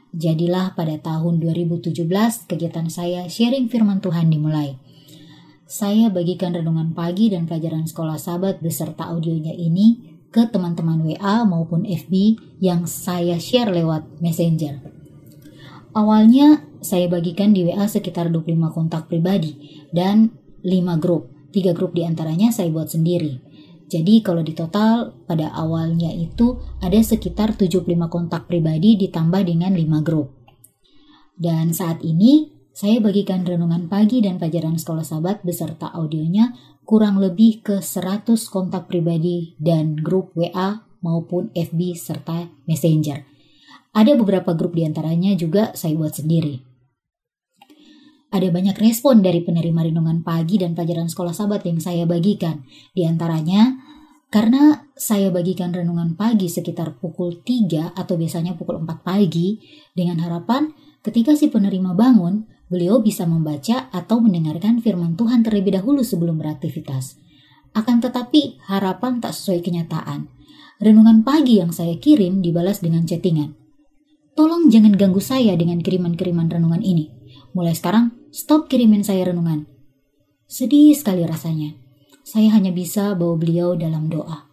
Jadilah 0.08 0.72
pada 0.72 0.96
tahun 0.96 1.36
2017 1.36 1.92
kegiatan 2.48 2.88
saya 2.88 3.28
sharing 3.28 3.68
firman 3.68 4.00
Tuhan 4.00 4.32
dimulai. 4.32 4.80
Saya 5.68 6.08
bagikan 6.08 6.56
renungan 6.56 6.96
pagi 6.96 7.28
dan 7.28 7.44
pelajaran 7.44 7.84
sekolah 7.84 8.16
sahabat 8.16 8.64
beserta 8.64 9.04
audionya 9.12 9.52
ini 9.52 10.16
ke 10.32 10.48
teman-teman 10.48 11.04
WA 11.04 11.44
maupun 11.44 11.84
FB 11.84 12.40
yang 12.60 12.88
saya 12.88 13.36
share 13.36 13.68
lewat 13.68 14.08
Messenger. 14.24 14.80
Awalnya 15.92 16.64
saya 16.80 17.04
bagikan 17.12 17.52
di 17.52 17.68
WA 17.68 17.84
sekitar 17.84 18.32
25 18.32 18.48
kontak 18.72 19.12
pribadi 19.12 19.84
dan 19.92 20.32
5 20.64 21.04
grup. 21.04 21.32
Tiga 21.52 21.76
grup 21.76 21.92
di 21.92 22.04
antaranya 22.04 22.48
saya 22.48 22.72
buat 22.72 22.88
sendiri. 22.92 23.47
Jadi 23.88 24.20
kalau 24.20 24.44
di 24.44 24.52
total 24.52 25.16
pada 25.24 25.48
awalnya 25.56 26.12
itu 26.12 26.60
ada 26.84 27.00
sekitar 27.00 27.56
75 27.56 27.88
kontak 28.12 28.44
pribadi 28.44 29.00
ditambah 29.00 29.42
dengan 29.48 29.72
5 29.72 30.04
grup. 30.04 30.36
Dan 31.32 31.72
saat 31.72 32.04
ini 32.04 32.52
saya 32.76 33.00
bagikan 33.00 33.48
renungan 33.48 33.88
pagi 33.88 34.20
dan 34.20 34.36
pelajaran 34.36 34.76
sekolah 34.76 35.02
sahabat 35.02 35.42
beserta 35.42 35.88
audionya 35.90 36.52
kurang 36.84 37.16
lebih 37.16 37.64
ke 37.64 37.80
100 37.80 38.28
kontak 38.52 38.92
pribadi 38.92 39.56
dan 39.56 39.96
grup 39.96 40.36
WA 40.36 40.84
maupun 41.00 41.48
FB 41.56 41.96
serta 41.96 42.52
Messenger. 42.68 43.24
Ada 43.96 44.14
beberapa 44.14 44.52
grup 44.52 44.76
di 44.76 44.84
antaranya 44.84 45.32
juga 45.32 45.72
saya 45.72 45.96
buat 45.96 46.12
sendiri. 46.12 46.67
Ada 48.28 48.52
banyak 48.52 48.76
respon 48.76 49.24
dari 49.24 49.40
penerima 49.40 49.88
renungan 49.88 50.20
pagi 50.20 50.60
dan 50.60 50.76
pelajaran 50.76 51.08
sekolah 51.08 51.32
sahabat 51.32 51.64
yang 51.64 51.80
saya 51.80 52.04
bagikan. 52.04 52.60
Di 52.92 53.08
antaranya, 53.08 53.80
karena 54.28 54.84
saya 54.92 55.32
bagikan 55.32 55.72
renungan 55.72 56.12
pagi 56.12 56.52
sekitar 56.52 57.00
pukul 57.00 57.40
3 57.40 57.96
atau 57.96 58.14
biasanya 58.20 58.52
pukul 58.60 58.84
4 58.84 59.00
pagi, 59.00 59.56
dengan 59.96 60.20
harapan 60.20 60.68
ketika 61.00 61.32
si 61.32 61.48
penerima 61.48 61.96
bangun, 61.96 62.44
beliau 62.68 63.00
bisa 63.00 63.24
membaca 63.24 63.88
atau 63.88 64.20
mendengarkan 64.20 64.84
firman 64.84 65.16
Tuhan 65.16 65.40
terlebih 65.40 65.80
dahulu 65.80 66.04
sebelum 66.04 66.36
beraktivitas. 66.36 67.16
Akan 67.72 68.04
tetapi, 68.04 68.60
harapan 68.68 69.24
tak 69.24 69.32
sesuai 69.32 69.64
kenyataan. 69.64 70.28
Renungan 70.84 71.24
pagi 71.24 71.64
yang 71.64 71.72
saya 71.72 71.96
kirim 71.96 72.44
dibalas 72.44 72.84
dengan 72.84 73.08
chattingan. 73.08 73.56
tolong 74.38 74.70
jangan 74.70 74.94
ganggu 74.94 75.18
saya 75.18 75.58
dengan 75.58 75.82
kiriman-kiriman 75.82 76.46
renungan 76.46 76.78
ini. 76.78 77.10
Mulai 77.58 77.74
sekarang, 77.74 78.14
stop 78.38 78.70
kirimin 78.70 79.02
saya 79.02 79.34
renungan. 79.34 79.66
Sedih 80.46 80.94
sekali 80.94 81.26
rasanya. 81.26 81.74
Saya 82.22 82.54
hanya 82.54 82.70
bisa 82.70 83.18
bawa 83.18 83.34
beliau 83.34 83.74
dalam 83.74 84.06
doa. 84.06 84.46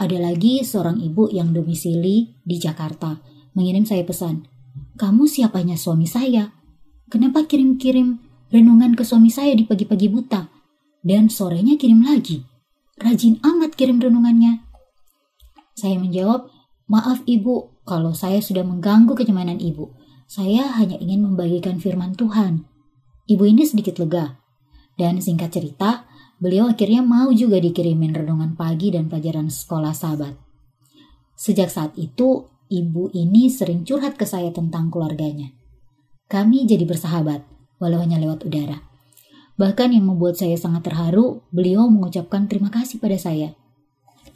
Ada 0.00 0.16
lagi 0.16 0.64
seorang 0.64 1.04
ibu 1.04 1.28
yang 1.28 1.52
domisili 1.52 2.40
di 2.40 2.56
Jakarta 2.56 3.20
mengirim 3.52 3.84
saya 3.84 4.00
pesan. 4.00 4.48
Kamu 4.96 5.28
siapanya 5.28 5.76
suami 5.76 6.08
saya? 6.08 6.56
Kenapa 7.12 7.44
kirim-kirim 7.44 8.16
renungan 8.48 8.96
ke 8.96 9.04
suami 9.04 9.28
saya 9.28 9.52
di 9.52 9.68
pagi-pagi 9.68 10.08
buta? 10.08 10.48
Dan 11.04 11.28
sorenya 11.28 11.76
kirim 11.76 12.00
lagi. 12.00 12.48
Rajin 12.96 13.44
amat 13.44 13.76
kirim 13.76 14.00
renungannya. 14.00 14.64
Saya 15.76 16.00
menjawab, 16.00 16.48
maaf 16.88 17.20
ibu 17.28 17.76
kalau 17.84 18.16
saya 18.16 18.40
sudah 18.40 18.64
mengganggu 18.64 19.12
kenyamanan 19.12 19.60
ibu. 19.60 19.92
Saya 20.24 20.72
hanya 20.80 20.96
ingin 20.96 21.28
membagikan 21.28 21.76
firman 21.76 22.16
Tuhan. 22.16 22.64
Ibu 23.26 23.42
ini 23.42 23.66
sedikit 23.66 23.98
lega. 23.98 24.38
Dan 24.94 25.18
singkat 25.18 25.50
cerita, 25.50 26.06
beliau 26.38 26.70
akhirnya 26.70 27.02
mau 27.02 27.34
juga 27.34 27.58
dikirimin 27.58 28.14
renungan 28.14 28.54
pagi 28.54 28.94
dan 28.94 29.10
pelajaran 29.10 29.50
sekolah 29.50 29.90
sahabat. 29.90 30.38
Sejak 31.34 31.68
saat 31.68 31.92
itu, 31.98 32.48
ibu 32.70 33.10
ini 33.12 33.50
sering 33.50 33.82
curhat 33.82 34.14
ke 34.14 34.24
saya 34.24 34.54
tentang 34.54 34.88
keluarganya. 34.88 35.52
Kami 36.30 36.70
jadi 36.70 36.86
bersahabat, 36.86 37.42
walau 37.82 37.98
hanya 37.98 38.22
lewat 38.22 38.46
udara. 38.46 38.82
Bahkan 39.58 39.90
yang 39.90 40.06
membuat 40.06 40.38
saya 40.38 40.54
sangat 40.54 40.86
terharu, 40.86 41.42
beliau 41.50 41.90
mengucapkan 41.90 42.46
terima 42.46 42.70
kasih 42.70 43.02
pada 43.02 43.18
saya. 43.18 43.58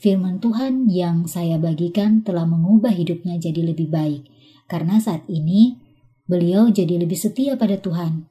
Firman 0.01 0.41
Tuhan 0.41 0.89
yang 0.89 1.29
saya 1.29 1.61
bagikan 1.61 2.25
telah 2.25 2.49
mengubah 2.49 2.91
hidupnya 2.91 3.37
jadi 3.37 3.71
lebih 3.71 3.93
baik, 3.93 4.27
karena 4.65 4.97
saat 4.97 5.29
ini 5.29 5.77
beliau 6.25 6.73
jadi 6.73 6.99
lebih 6.99 7.21
setia 7.21 7.55
pada 7.61 7.77
Tuhan. 7.77 8.25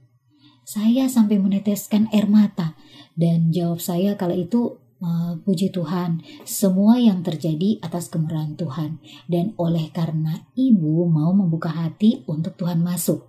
Saya 0.69 1.09
sampai 1.09 1.41
meneteskan 1.41 2.13
air 2.13 2.29
mata 2.29 2.77
dan 3.17 3.49
jawab 3.49 3.81
saya 3.81 4.13
kala 4.13 4.37
itu 4.37 4.77
uh, 5.01 5.41
puji 5.41 5.73
Tuhan, 5.73 6.21
semua 6.45 7.01
yang 7.01 7.25
terjadi 7.25 7.81
atas 7.81 8.05
kemurahan 8.13 8.53
Tuhan 8.53 9.01
dan 9.25 9.57
oleh 9.57 9.89
karena 9.89 10.45
ibu 10.53 11.09
mau 11.09 11.33
membuka 11.33 11.73
hati 11.73 12.21
untuk 12.29 12.53
Tuhan 12.53 12.85
masuk. 12.85 13.25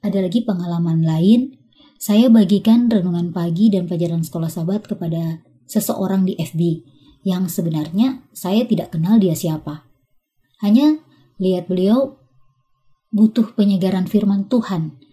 Ada 0.00 0.24
lagi 0.24 0.40
pengalaman 0.40 1.04
lain, 1.04 1.52
saya 2.00 2.32
bagikan 2.32 2.88
renungan 2.88 3.36
pagi 3.36 3.68
dan 3.68 3.84
pelajaran 3.84 4.24
sekolah 4.24 4.48
sahabat 4.48 4.88
kepada 4.88 5.44
seseorang 5.68 6.24
di 6.24 6.32
FB 6.40 6.80
yang 7.28 7.44
sebenarnya 7.52 8.24
saya 8.32 8.64
tidak 8.64 8.96
kenal 8.96 9.20
dia 9.20 9.36
siapa. 9.36 9.84
Hanya 10.64 11.04
lihat 11.36 11.68
beliau 11.68 12.16
butuh 13.12 13.52
penyegaran 13.52 14.08
firman 14.08 14.48
Tuhan 14.48 15.03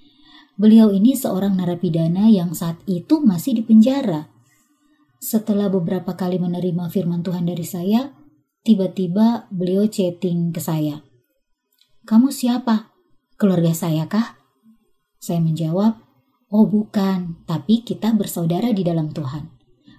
Beliau 0.62 0.93
ini 0.93 1.17
seorang 1.17 1.58
narapidana 1.58 2.30
yang 2.30 2.54
saat 2.54 2.78
itu 2.86 3.17
masih 3.17 3.58
di 3.58 3.63
penjara. 3.65 4.30
Setelah 5.17 5.74
beberapa 5.74 6.13
kali 6.13 6.38
menerima 6.38 6.86
firman 6.93 7.26
Tuhan 7.26 7.50
dari 7.50 7.65
saya, 7.65 8.13
tiba-tiba 8.62 9.50
beliau 9.50 9.89
chatting 9.89 10.54
ke 10.54 10.62
saya. 10.62 11.02
Kamu 12.06 12.30
siapa? 12.30 12.93
Keluarga 13.41 13.74
saya 13.74 14.06
kah? 14.06 14.38
Saya 15.17 15.41
menjawab, 15.41 15.97
oh 16.54 16.69
bukan, 16.69 17.41
tapi 17.50 17.82
kita 17.82 18.13
bersaudara 18.13 18.69
di 18.69 18.86
dalam 18.86 19.10
Tuhan. 19.10 19.50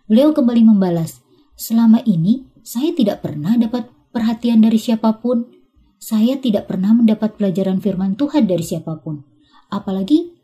Beliau 0.06 0.30
kembali 0.30 0.62
membalas, 0.62 1.26
selama 1.58 2.06
ini 2.06 2.46
saya 2.62 2.94
tidak 2.94 3.18
pernah 3.18 3.58
dapat 3.58 3.90
perhatian 4.14 4.62
dari 4.62 4.78
siapa 4.78 5.18
pun. 5.18 5.42
Saya 5.98 6.38
tidak 6.38 6.70
pernah 6.70 6.94
mendapat 6.94 7.34
pelajaran 7.34 7.82
firman 7.82 8.14
Tuhan 8.14 8.46
dari 8.46 8.62
siapa 8.62 9.02
pun. 9.02 9.26
Apalagi 9.66 10.41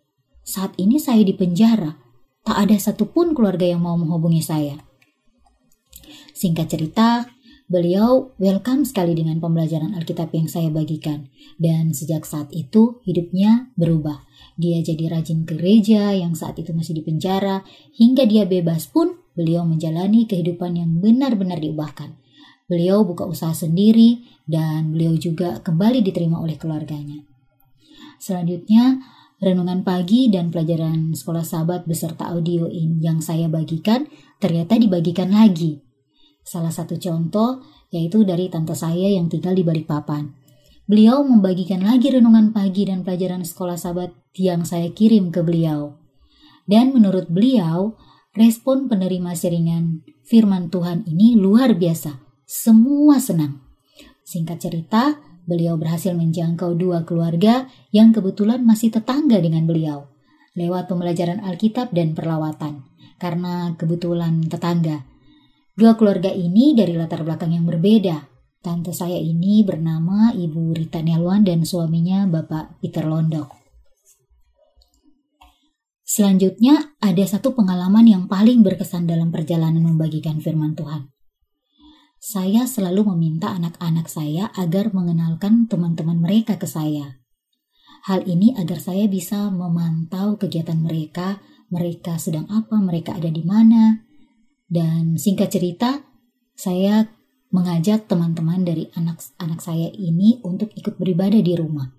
saat 0.49 0.73
ini 0.81 0.97
saya 0.97 1.21
di 1.21 1.37
penjara. 1.37 2.01
Tak 2.41 2.57
ada 2.57 2.77
satupun 2.81 3.37
keluarga 3.37 3.69
yang 3.69 3.85
mau 3.85 4.01
menghubungi 4.01 4.41
saya. 4.41 4.81
Singkat 6.33 6.73
cerita, 6.73 7.29
beliau 7.69 8.33
welcome 8.41 8.89
sekali 8.89 9.13
dengan 9.13 9.37
pembelajaran 9.45 9.93
Alkitab 9.93 10.33
yang 10.33 10.49
saya 10.49 10.73
bagikan. 10.73 11.29
Dan 11.61 11.93
sejak 11.93 12.25
saat 12.25 12.49
itu, 12.57 13.05
hidupnya 13.05 13.69
berubah. 13.77 14.25
Dia 14.57 14.81
jadi 14.81 15.13
rajin 15.13 15.45
gereja 15.45 16.17
yang 16.17 16.33
saat 16.33 16.57
itu 16.57 16.73
masih 16.73 16.97
di 16.97 17.03
penjara. 17.05 17.61
Hingga 18.01 18.25
dia 18.25 18.49
bebas 18.49 18.89
pun, 18.89 19.21
beliau 19.37 19.69
menjalani 19.69 20.25
kehidupan 20.25 20.81
yang 20.81 20.97
benar-benar 21.05 21.61
diubahkan. 21.61 22.17
Beliau 22.65 23.05
buka 23.05 23.29
usaha 23.29 23.53
sendiri 23.53 24.25
dan 24.49 24.97
beliau 24.97 25.13
juga 25.21 25.61
kembali 25.61 26.01
diterima 26.01 26.41
oleh 26.41 26.57
keluarganya. 26.57 27.21
Selanjutnya, 28.17 29.05
Renungan 29.39 29.87
pagi 29.87 30.27
dan 30.27 30.51
pelajaran 30.51 31.15
sekolah 31.15 31.47
sahabat 31.47 31.87
beserta 31.87 32.27
audio 32.35 32.67
yang 32.75 33.23
saya 33.23 33.47
bagikan 33.47 34.11
ternyata 34.43 34.75
dibagikan 34.75 35.31
lagi. 35.31 35.79
Salah 36.43 36.75
satu 36.75 36.99
contoh 36.99 37.63
yaitu 37.95 38.27
dari 38.27 38.51
tante 38.51 38.75
saya 38.75 39.07
yang 39.07 39.31
tinggal 39.31 39.55
di 39.55 39.63
Balikpapan. 39.63 40.35
Beliau 40.91 41.23
membagikan 41.23 41.87
lagi 41.87 42.11
renungan 42.11 42.51
pagi 42.51 42.91
dan 42.91 43.07
pelajaran 43.07 43.47
sekolah 43.47 43.79
sahabat 43.79 44.11
yang 44.35 44.67
saya 44.67 44.91
kirim 44.91 45.31
ke 45.31 45.47
beliau. 45.47 45.95
Dan 46.67 46.91
menurut 46.91 47.31
beliau, 47.31 47.95
respon 48.35 48.91
penerima 48.91 49.39
seringan 49.39 50.03
firman 50.27 50.67
Tuhan 50.67 51.07
ini 51.07 51.39
luar 51.39 51.79
biasa. 51.79 52.19
Semua 52.43 53.23
senang. 53.23 53.63
Singkat 54.27 54.59
cerita, 54.59 55.21
Beliau 55.49 55.81
berhasil 55.81 56.13
menjangkau 56.13 56.77
dua 56.77 57.09
keluarga 57.09 57.73
yang 57.89 58.13
kebetulan 58.13 58.61
masih 58.69 58.93
tetangga 58.93 59.41
dengan 59.41 59.65
beliau 59.65 60.05
lewat 60.53 60.93
pembelajaran 60.93 61.41
Alkitab 61.41 61.95
dan 61.97 62.13
perlawatan 62.13 62.85
karena 63.17 63.73
kebetulan 63.81 64.45
tetangga. 64.45 65.09
Dua 65.73 65.97
keluarga 65.97 66.29
ini 66.29 66.77
dari 66.77 66.93
latar 66.99 67.25
belakang 67.25 67.57
yang 67.57 67.65
berbeda. 67.65 68.29
Tante 68.61 68.93
saya 68.93 69.17
ini 69.17 69.65
bernama 69.65 70.35
Ibu 70.37 70.75
Rita 70.77 71.01
Nelwan 71.01 71.47
dan 71.47 71.65
suaminya 71.65 72.29
Bapak 72.29 72.83
Peter 72.83 73.07
Londok. 73.07 73.55
Selanjutnya, 76.03 76.99
ada 76.99 77.25
satu 77.25 77.55
pengalaman 77.55 78.03
yang 78.05 78.27
paling 78.27 78.67
berkesan 78.67 79.07
dalam 79.07 79.31
perjalanan 79.31 79.81
membagikan 79.87 80.43
firman 80.43 80.75
Tuhan 80.75 81.09
saya 82.19 82.67
selalu 82.67 83.15
meminta 83.15 83.55
anak-anak 83.55 84.11
saya 84.11 84.51
agar 84.59 84.91
mengenalkan 84.91 85.71
teman-teman 85.71 86.19
mereka 86.19 86.59
ke 86.59 86.67
saya. 86.67 87.23
Hal 88.11 88.27
ini 88.27 88.55
agar 88.59 88.83
saya 88.83 89.07
bisa 89.07 89.51
memantau 89.55 90.35
kegiatan 90.35 90.79
mereka, 90.79 91.39
mereka 91.71 92.19
sedang 92.19 92.51
apa, 92.51 92.75
mereka 92.83 93.15
ada 93.15 93.31
di 93.31 93.43
mana. 93.47 94.03
Dan 94.67 95.15
singkat 95.15 95.55
cerita, 95.55 96.03
saya 96.59 97.07
mengajak 97.55 98.11
teman-teman 98.11 98.67
dari 98.67 98.91
anak-anak 98.99 99.63
saya 99.63 99.89
ini 99.95 100.43
untuk 100.43 100.75
ikut 100.75 100.99
beribadah 100.99 101.39
di 101.39 101.55
rumah. 101.55 101.95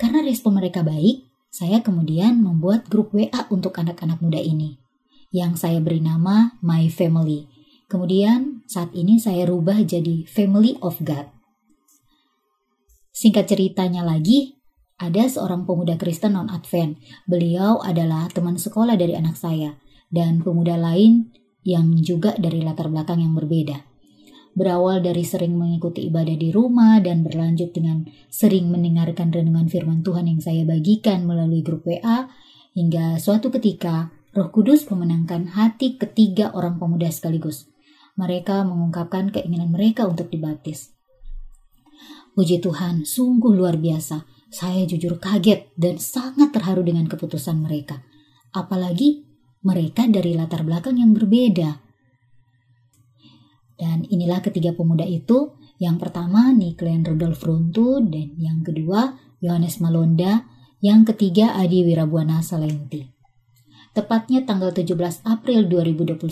Karena 0.00 0.24
respon 0.24 0.56
mereka 0.56 0.80
baik, 0.80 1.28
saya 1.52 1.84
kemudian 1.84 2.40
membuat 2.40 2.88
grup 2.88 3.12
WA 3.12 3.46
untuk 3.52 3.76
anak-anak 3.76 4.16
muda 4.24 4.40
ini, 4.40 4.80
yang 5.28 5.60
saya 5.60 5.76
beri 5.76 6.00
nama 6.00 6.56
My 6.64 6.88
Family 6.88 7.59
Kemudian 7.90 8.62
saat 8.70 8.94
ini 8.94 9.18
saya 9.18 9.50
rubah 9.50 9.82
jadi 9.82 10.22
Family 10.30 10.78
of 10.78 11.02
God. 11.02 11.26
Singkat 13.10 13.50
ceritanya 13.50 14.06
lagi, 14.06 14.54
ada 14.94 15.26
seorang 15.26 15.66
pemuda 15.66 15.98
Kristen 15.98 16.38
non-Advent. 16.38 17.02
Beliau 17.26 17.82
adalah 17.82 18.30
teman 18.30 18.62
sekolah 18.62 18.94
dari 18.94 19.18
anak 19.18 19.34
saya 19.34 19.74
dan 20.06 20.38
pemuda 20.38 20.78
lain 20.78 21.34
yang 21.66 21.90
juga 21.98 22.38
dari 22.38 22.62
latar 22.62 22.94
belakang 22.94 23.26
yang 23.26 23.34
berbeda. 23.34 23.82
Berawal 24.54 25.02
dari 25.02 25.26
sering 25.26 25.58
mengikuti 25.58 26.06
ibadah 26.06 26.38
di 26.38 26.54
rumah 26.54 27.02
dan 27.02 27.26
berlanjut 27.26 27.74
dengan 27.74 28.06
sering 28.30 28.70
mendengarkan 28.70 29.34
renungan 29.34 29.66
firman 29.66 30.06
Tuhan 30.06 30.30
yang 30.30 30.38
saya 30.38 30.62
bagikan 30.62 31.26
melalui 31.26 31.66
grup 31.66 31.82
WA, 31.82 32.30
hingga 32.74 33.18
suatu 33.18 33.50
ketika 33.50 34.14
Roh 34.30 34.50
Kudus 34.54 34.86
memenangkan 34.86 35.58
hati 35.58 35.98
ketiga 35.98 36.54
orang 36.54 36.78
pemuda 36.78 37.10
sekaligus 37.10 37.69
mereka 38.20 38.60
mengungkapkan 38.68 39.32
keinginan 39.32 39.72
mereka 39.72 40.04
untuk 40.04 40.28
dibaptis. 40.28 40.92
Puji 42.36 42.60
Tuhan, 42.60 43.08
sungguh 43.08 43.56
luar 43.56 43.80
biasa. 43.80 44.28
Saya 44.52 44.84
jujur 44.84 45.16
kaget 45.16 45.72
dan 45.80 45.96
sangat 45.96 46.52
terharu 46.52 46.84
dengan 46.84 47.08
keputusan 47.08 47.56
mereka. 47.56 48.04
Apalagi 48.52 49.24
mereka 49.64 50.04
dari 50.04 50.36
latar 50.36 50.60
belakang 50.60 51.00
yang 51.00 51.16
berbeda. 51.16 51.80
Dan 53.80 54.04
inilah 54.04 54.44
ketiga 54.44 54.76
pemuda 54.76 55.08
itu. 55.08 55.56
Yang 55.80 55.96
pertama 55.96 56.52
Niklen 56.52 57.08
Rudolf 57.08 57.40
Runtu 57.40 58.04
dan 58.04 58.36
yang 58.36 58.60
kedua 58.60 59.16
Yohanes 59.40 59.80
Malonda, 59.80 60.44
yang 60.84 61.08
ketiga 61.08 61.56
Adi 61.56 61.88
Wirabuana 61.88 62.44
Salenti. 62.44 63.19
Tepatnya 63.90 64.46
tanggal 64.46 64.70
17 64.70 65.26
April 65.26 65.66
2021, 65.66 66.22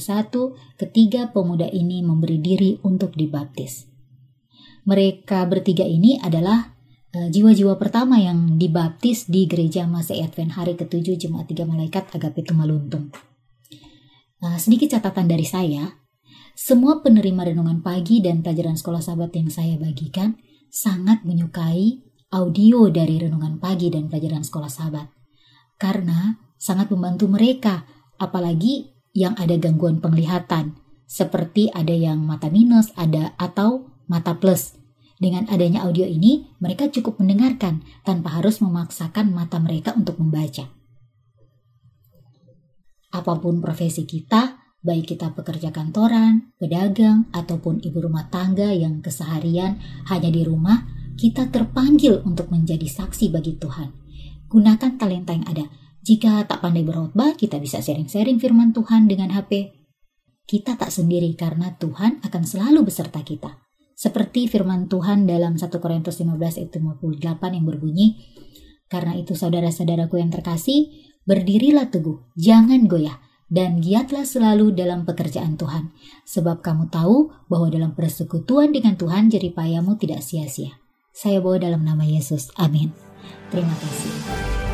ketiga 0.78 1.26
pemuda 1.34 1.66
ini 1.66 2.06
memberi 2.06 2.38
diri 2.38 2.78
untuk 2.86 3.18
dibaptis. 3.18 3.90
Mereka 4.86 5.42
bertiga 5.50 5.82
ini 5.82 6.22
adalah 6.22 6.70
uh, 7.18 7.26
jiwa-jiwa 7.26 7.74
pertama 7.74 8.22
yang 8.22 8.62
dibaptis 8.62 9.26
di 9.26 9.50
gereja 9.50 9.90
Masai 9.90 10.22
Advent 10.22 10.54
hari 10.54 10.78
ke-7 10.78 11.18
Jemaat 11.18 11.50
Tiga 11.50 11.66
Malaikat 11.66 12.14
Agape 12.14 12.46
Tumaluntung. 12.46 13.10
Uh, 14.38 14.54
sedikit 14.54 14.94
catatan 14.94 15.26
dari 15.26 15.42
saya, 15.42 15.98
semua 16.54 17.02
penerima 17.02 17.50
renungan 17.50 17.82
pagi 17.82 18.22
dan 18.22 18.38
pelajaran 18.46 18.78
sekolah 18.78 19.02
sahabat 19.02 19.34
yang 19.34 19.50
saya 19.50 19.74
bagikan 19.82 20.38
sangat 20.70 21.26
menyukai 21.26 22.06
audio 22.30 22.86
dari 22.86 23.18
renungan 23.18 23.58
pagi 23.58 23.90
dan 23.90 24.06
pelajaran 24.06 24.46
sekolah 24.46 24.70
sahabat. 24.70 25.10
Karena 25.74 26.47
sangat 26.58 26.90
membantu 26.92 27.30
mereka, 27.30 27.86
apalagi 28.18 28.92
yang 29.14 29.38
ada 29.38 29.56
gangguan 29.56 30.02
penglihatan, 30.02 30.76
seperti 31.08 31.72
ada 31.72 31.94
yang 31.94 32.20
mata 32.20 32.52
minus, 32.52 32.92
ada 32.98 33.32
atau 33.40 33.88
mata 34.10 34.36
plus. 34.36 34.76
Dengan 35.18 35.50
adanya 35.50 35.82
audio 35.82 36.06
ini, 36.06 36.46
mereka 36.62 36.92
cukup 36.92 37.18
mendengarkan 37.18 37.82
tanpa 38.06 38.38
harus 38.38 38.62
memaksakan 38.62 39.34
mata 39.34 39.58
mereka 39.58 39.90
untuk 39.98 40.20
membaca. 40.22 40.70
Apa 43.08 43.40
pun 43.40 43.58
profesi 43.58 44.06
kita, 44.06 44.60
baik 44.78 45.16
kita 45.16 45.34
pekerja 45.34 45.74
kantoran, 45.74 46.54
pedagang, 46.60 47.26
ataupun 47.34 47.82
ibu 47.82 47.98
rumah 47.98 48.30
tangga 48.30 48.70
yang 48.70 49.02
keseharian 49.02 49.80
hanya 50.06 50.30
di 50.30 50.46
rumah, 50.46 50.86
kita 51.18 51.50
terpanggil 51.50 52.22
untuk 52.22 52.52
menjadi 52.54 52.86
saksi 52.86 53.34
bagi 53.34 53.58
Tuhan. 53.58 53.90
Gunakan 54.46 54.92
talenta 55.00 55.34
yang 55.34 55.48
ada. 55.50 55.66
Jika 56.08 56.40
tak 56.48 56.64
pandai 56.64 56.88
berkhotbah, 56.88 57.36
kita 57.36 57.60
bisa 57.60 57.84
sharing-sharing 57.84 58.40
firman 58.40 58.72
Tuhan 58.72 59.12
dengan 59.12 59.28
HP. 59.28 59.76
Kita 60.48 60.80
tak 60.80 60.88
sendiri 60.88 61.36
karena 61.36 61.76
Tuhan 61.76 62.24
akan 62.24 62.42
selalu 62.48 62.88
beserta 62.88 63.20
kita. 63.20 63.60
Seperti 63.92 64.48
firman 64.48 64.88
Tuhan 64.88 65.28
dalam 65.28 65.60
1 65.60 65.68
Korintus 65.68 66.16
15 66.16 66.64
ayat 66.64 66.72
58 66.72 67.20
yang 67.60 67.66
berbunyi, 67.68 68.16
Karena 68.88 69.12
itu 69.20 69.36
saudara-saudaraku 69.36 70.16
yang 70.16 70.32
terkasih, 70.32 71.12
berdirilah 71.28 71.92
teguh, 71.92 72.24
jangan 72.40 72.88
goyah, 72.88 73.20
dan 73.52 73.84
giatlah 73.84 74.24
selalu 74.24 74.72
dalam 74.72 75.04
pekerjaan 75.04 75.60
Tuhan, 75.60 75.92
sebab 76.24 76.64
kamu 76.64 76.88
tahu 76.88 77.28
bahwa 77.52 77.68
dalam 77.68 77.92
persekutuan 77.92 78.72
dengan 78.72 78.96
Tuhan 78.96 79.28
jeripayamu 79.28 80.00
tidak 80.00 80.24
sia-sia. 80.24 80.80
Saya 81.12 81.44
bawa 81.44 81.60
dalam 81.60 81.84
nama 81.84 82.08
Yesus. 82.08 82.48
Amin. 82.56 82.96
Terima 83.52 83.76
kasih. 83.76 84.67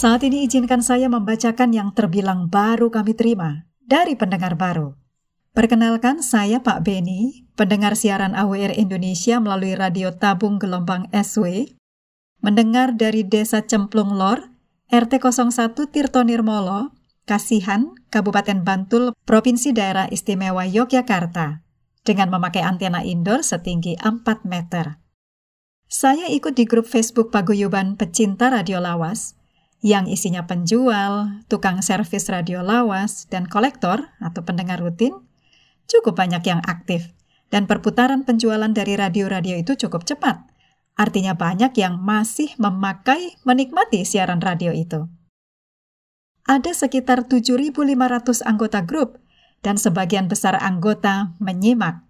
Saat 0.00 0.24
ini 0.24 0.48
izinkan 0.48 0.80
saya 0.80 1.12
membacakan 1.12 1.76
yang 1.76 1.92
terbilang 1.92 2.48
baru 2.48 2.88
kami 2.88 3.12
terima 3.12 3.68
dari 3.84 4.16
pendengar 4.16 4.56
baru. 4.56 4.96
Perkenalkan 5.52 6.24
saya 6.24 6.64
Pak 6.64 6.88
Beni, 6.88 7.44
pendengar 7.52 7.92
siaran 7.92 8.32
AWR 8.32 8.80
Indonesia 8.80 9.36
melalui 9.44 9.76
radio 9.76 10.08
tabung 10.16 10.56
gelombang 10.56 11.04
SW, 11.12 11.76
mendengar 12.40 12.96
dari 12.96 13.28
Desa 13.28 13.60
Cemplung 13.60 14.16
Lor, 14.16 14.48
RT 14.88 15.20
01 15.20 15.76
Tirto 15.92 16.24
Nirmolo, 16.24 16.96
Kasihan, 17.28 17.92
Kabupaten 18.08 18.64
Bantul, 18.64 19.12
Provinsi 19.28 19.76
Daerah 19.76 20.08
Istimewa 20.08 20.64
Yogyakarta, 20.64 21.60
dengan 22.08 22.32
memakai 22.32 22.64
antena 22.64 23.04
indoor 23.04 23.44
setinggi 23.44 24.00
4 24.00 24.48
meter. 24.48 24.96
Saya 25.92 26.24
ikut 26.32 26.56
di 26.56 26.64
grup 26.64 26.88
Facebook 26.88 27.28
Paguyuban 27.28 28.00
Pecinta 28.00 28.48
Radio 28.48 28.80
Lawas, 28.80 29.36
yang 29.80 30.04
isinya 30.04 30.44
penjual, 30.44 31.40
tukang 31.48 31.80
servis 31.80 32.28
radio 32.28 32.60
lawas, 32.60 33.24
dan 33.32 33.48
kolektor 33.48 34.12
atau 34.20 34.44
pendengar 34.44 34.80
rutin, 34.80 35.16
cukup 35.88 36.20
banyak 36.20 36.44
yang 36.44 36.60
aktif. 36.68 37.12
Dan 37.50 37.66
perputaran 37.66 38.22
penjualan 38.22 38.70
dari 38.70 38.94
radio-radio 38.94 39.58
itu 39.58 39.74
cukup 39.74 40.06
cepat. 40.06 40.38
Artinya 40.94 41.34
banyak 41.34 41.74
yang 41.80 41.98
masih 41.98 42.54
memakai, 42.60 43.40
menikmati 43.42 44.06
siaran 44.06 44.38
radio 44.38 44.70
itu. 44.70 45.10
Ada 46.46 46.76
sekitar 46.76 47.26
7.500 47.26 48.46
anggota 48.46 48.84
grup, 48.84 49.18
dan 49.60 49.76
sebagian 49.76 50.28
besar 50.28 50.56
anggota 50.56 51.36
menyimak. 51.40 52.04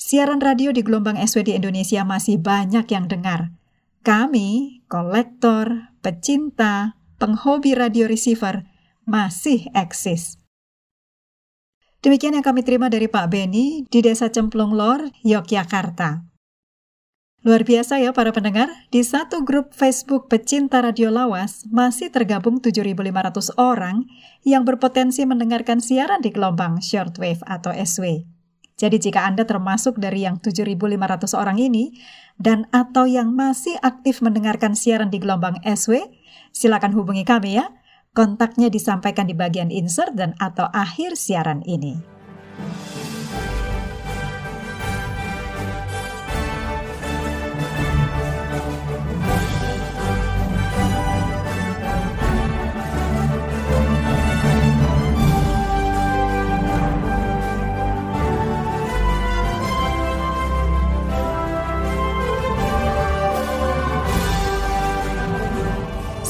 Siaran 0.00 0.40
radio 0.40 0.68
di 0.72 0.84
gelombang 0.84 1.16
SW 1.16 1.48
di 1.48 1.52
Indonesia 1.56 2.04
masih 2.04 2.40
banyak 2.40 2.84
yang 2.92 3.08
dengar. 3.08 3.56
Kami, 4.04 4.84
kolektor, 4.84 5.96
pecinta, 6.04 7.00
penghobi 7.16 7.72
radio 7.72 8.04
receiver 8.04 8.68
masih 9.08 9.72
eksis. 9.72 10.36
Demikian 12.04 12.36
yang 12.36 12.44
kami 12.44 12.60
terima 12.60 12.92
dari 12.92 13.08
Pak 13.08 13.32
Beni 13.32 13.88
di 13.88 14.04
Desa 14.04 14.28
Cemplung 14.28 14.76
Lor, 14.76 15.08
Yogyakarta. 15.24 16.20
Luar 17.48 17.64
biasa 17.64 17.96
ya 17.96 18.12
para 18.12 18.28
pendengar, 18.36 18.68
di 18.92 19.00
satu 19.00 19.40
grup 19.40 19.72
Facebook 19.72 20.28
pecinta 20.28 20.84
radio 20.84 21.08
lawas 21.08 21.64
masih 21.72 22.12
tergabung 22.12 22.60
7.500 22.60 23.56
orang 23.56 24.04
yang 24.44 24.68
berpotensi 24.68 25.24
mendengarkan 25.24 25.80
siaran 25.80 26.20
di 26.20 26.28
gelombang 26.28 26.84
shortwave 26.84 27.40
atau 27.48 27.72
SW. 27.72 28.28
Jadi 28.74 28.98
jika 28.98 29.22
Anda 29.22 29.46
termasuk 29.46 30.02
dari 30.02 30.26
yang 30.26 30.42
7.500 30.42 31.40
orang 31.40 31.62
ini, 31.62 31.94
dan 32.38 32.66
atau 32.74 33.06
yang 33.06 33.30
masih 33.32 33.78
aktif 33.80 34.18
mendengarkan 34.20 34.74
siaran 34.74 35.10
di 35.10 35.22
gelombang 35.22 35.62
SW, 35.62 36.10
silakan 36.50 36.92
hubungi 36.94 37.22
kami 37.22 37.58
ya. 37.58 37.70
Kontaknya 38.14 38.70
disampaikan 38.70 39.26
di 39.26 39.34
bagian 39.34 39.74
insert 39.74 40.14
dan 40.14 40.38
atau 40.38 40.70
akhir 40.70 41.18
siaran 41.18 41.66
ini. 41.66 41.98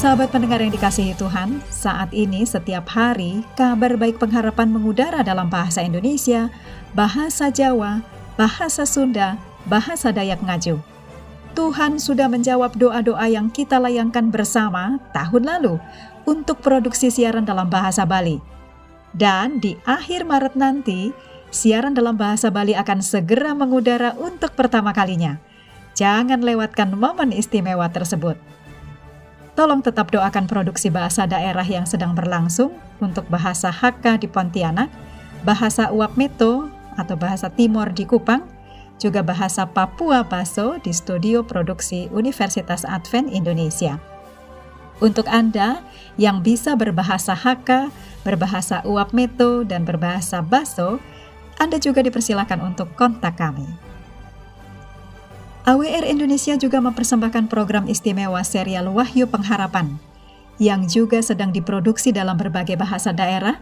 Sahabat 0.04 0.36
pendengar 0.36 0.60
yang 0.60 0.68
dikasihi 0.68 1.16
Tuhan, 1.16 1.64
saat 1.72 2.12
ini 2.12 2.44
setiap 2.44 2.92
hari 2.92 3.40
kabar 3.56 3.96
baik 3.96 4.20
pengharapan 4.20 4.68
mengudara 4.68 5.24
dalam 5.24 5.48
bahasa 5.48 5.80
Indonesia, 5.80 6.52
bahasa 6.92 7.48
Jawa, 7.48 8.04
bahasa 8.36 8.84
Sunda, 8.84 9.40
bahasa 9.64 10.12
Dayak 10.12 10.44
Ngaju. 10.44 10.76
Tuhan 11.56 11.96
sudah 11.96 12.28
menjawab 12.28 12.76
doa-doa 12.76 13.32
yang 13.32 13.48
kita 13.48 13.80
layangkan 13.80 14.28
bersama 14.28 15.00
tahun 15.16 15.48
lalu 15.48 15.80
untuk 16.28 16.60
produksi 16.60 17.08
siaran 17.08 17.48
dalam 17.48 17.72
bahasa 17.72 18.04
Bali. 18.04 18.44
Dan 19.16 19.56
di 19.56 19.72
akhir 19.88 20.28
Maret 20.28 20.52
nanti, 20.52 21.16
siaran 21.48 21.96
dalam 21.96 22.20
bahasa 22.20 22.52
Bali 22.52 22.76
akan 22.76 23.00
segera 23.00 23.56
mengudara 23.56 24.12
untuk 24.20 24.52
pertama 24.52 24.92
kalinya. 24.92 25.40
Jangan 25.96 26.44
lewatkan 26.44 26.92
momen 26.92 27.32
istimewa 27.32 27.88
tersebut. 27.88 28.36
Tolong 29.54 29.86
tetap 29.86 30.10
doakan 30.10 30.50
produksi 30.50 30.90
bahasa 30.90 31.30
daerah 31.30 31.62
yang 31.62 31.86
sedang 31.86 32.10
berlangsung 32.10 32.74
untuk 32.98 33.22
bahasa 33.30 33.70
Hakka 33.70 34.18
di 34.18 34.26
Pontianak, 34.26 34.90
bahasa 35.46 35.94
Uap 35.94 36.18
Meto 36.18 36.66
atau 36.98 37.14
bahasa 37.14 37.46
Timor 37.54 37.94
di 37.94 38.02
Kupang, 38.02 38.42
juga 38.98 39.22
bahasa 39.22 39.62
Papua 39.62 40.26
Baso 40.26 40.82
di 40.82 40.90
studio 40.90 41.46
produksi 41.46 42.10
Universitas 42.10 42.82
Advent 42.82 43.30
Indonesia. 43.30 44.02
Untuk 44.98 45.26
Anda 45.30 45.82
yang 46.18 46.42
bisa 46.42 46.74
berbahasa 46.74 47.34
Hakka, 47.34 47.94
berbahasa 48.26 48.82
Uap 48.82 49.14
Meto, 49.14 49.62
dan 49.62 49.86
berbahasa 49.86 50.42
Baso, 50.42 50.98
Anda 51.62 51.78
juga 51.78 52.02
dipersilakan 52.02 52.74
untuk 52.74 52.90
kontak 52.98 53.38
kami. 53.38 53.83
AWR 55.64 56.04
Indonesia 56.04 56.60
juga 56.60 56.76
mempersembahkan 56.84 57.48
program 57.48 57.88
istimewa 57.88 58.44
serial 58.44 58.92
Wahyu 58.92 59.24
Pengharapan 59.24 59.96
yang 60.60 60.84
juga 60.84 61.24
sedang 61.24 61.50
diproduksi 61.50 62.12
dalam 62.12 62.36
berbagai 62.36 62.76
bahasa 62.76 63.10
daerah, 63.10 63.58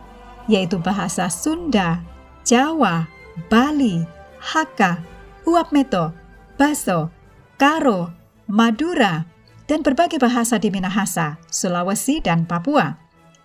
yaitu 0.50 0.82
bahasa 0.82 1.30
Sunda, 1.30 2.02
Jawa, 2.42 3.06
Bali, 3.46 4.02
Hakka, 4.42 4.98
Uap 5.46 5.70
Meto, 5.70 6.10
Baso, 6.58 7.08
Karo, 7.54 8.10
Madura, 8.50 9.24
dan 9.70 9.86
berbagai 9.86 10.18
bahasa 10.18 10.58
di 10.58 10.74
Minahasa, 10.74 11.38
Sulawesi, 11.48 12.18
dan 12.18 12.44
Papua. 12.44 13.01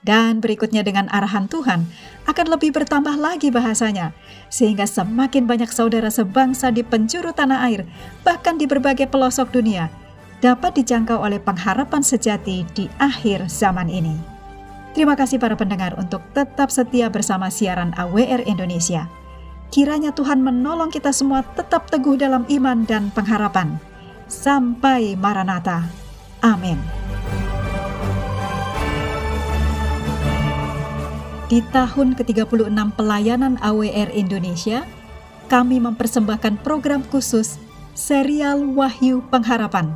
Dan 0.07 0.39
berikutnya 0.39 0.87
dengan 0.87 1.11
arahan 1.11 1.51
Tuhan 1.51 1.83
akan 2.31 2.47
lebih 2.47 2.71
bertambah 2.71 3.19
lagi 3.19 3.51
bahasanya, 3.51 4.15
sehingga 4.47 4.87
semakin 4.87 5.43
banyak 5.43 5.67
saudara 5.67 6.07
sebangsa 6.07 6.71
di 6.71 6.79
penjuru 6.79 7.35
tanah 7.35 7.67
air, 7.67 7.83
bahkan 8.23 8.55
di 8.55 8.63
berbagai 8.63 9.11
pelosok 9.11 9.51
dunia, 9.51 9.91
dapat 10.39 10.79
dijangkau 10.79 11.19
oleh 11.19 11.43
pengharapan 11.43 11.99
sejati 11.99 12.63
di 12.71 12.87
akhir 13.03 13.51
zaman 13.51 13.91
ini. 13.91 14.15
Terima 14.95 15.19
kasih 15.19 15.43
para 15.43 15.59
pendengar 15.59 15.99
untuk 15.99 16.23
tetap 16.31 16.71
setia 16.71 17.11
bersama 17.11 17.51
siaran 17.51 17.91
AWR 17.99 18.47
Indonesia. 18.47 19.11
Kiranya 19.67 20.15
Tuhan 20.15 20.39
menolong 20.39 20.87
kita 20.87 21.11
semua 21.11 21.43
tetap 21.43 21.91
teguh 21.91 22.15
dalam 22.15 22.47
iman 22.47 22.87
dan 22.87 23.11
pengharapan. 23.11 23.75
Sampai 24.31 25.19
Maranatha. 25.19 25.83
Amin. 26.39 27.06
Di 31.47 31.63
tahun 31.71 32.11
ke-36 32.19 32.75
pelayanan 32.99 33.55
AWR 33.63 34.11
Indonesia, 34.11 34.83
kami 35.47 35.79
mempersembahkan 35.79 36.59
program 36.59 37.07
khusus 37.07 37.55
serial 37.95 38.67
Wahyu 38.75 39.23
Pengharapan. 39.31 39.95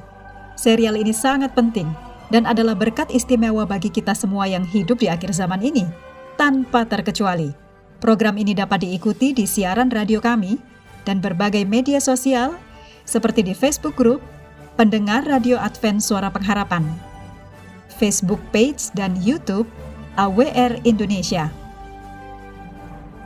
Serial 0.55 0.95
ini 0.95 1.11
sangat 1.11 1.51
penting 1.51 1.91
dan 2.31 2.47
adalah 2.47 2.71
berkat 2.71 3.11
istimewa 3.11 3.67
bagi 3.67 3.91
kita 3.91 4.15
semua 4.15 4.47
yang 4.47 4.63
hidup 4.63 5.03
di 5.03 5.11
akhir 5.11 5.35
zaman 5.35 5.59
ini, 5.59 5.83
tanpa 6.39 6.87
terkecuali. 6.87 7.51
Program 7.99 8.39
ini 8.39 8.55
dapat 8.55 8.87
diikuti 8.87 9.35
di 9.35 9.43
siaran 9.43 9.91
radio 9.91 10.23
kami 10.23 10.55
dan 11.03 11.19
berbagai 11.19 11.67
media 11.67 11.99
sosial 11.99 12.55
seperti 13.03 13.43
di 13.43 13.51
Facebook 13.51 13.99
Group 13.99 14.23
Pendengar 14.79 15.27
Radio 15.27 15.59
Advent 15.59 15.99
Suara 15.99 16.31
Pengharapan, 16.31 16.87
Facebook 17.99 18.39
page 18.55 18.87
dan 18.95 19.19
YouTube 19.19 19.67
AWR 20.19 20.83
Indonesia. 20.83 21.47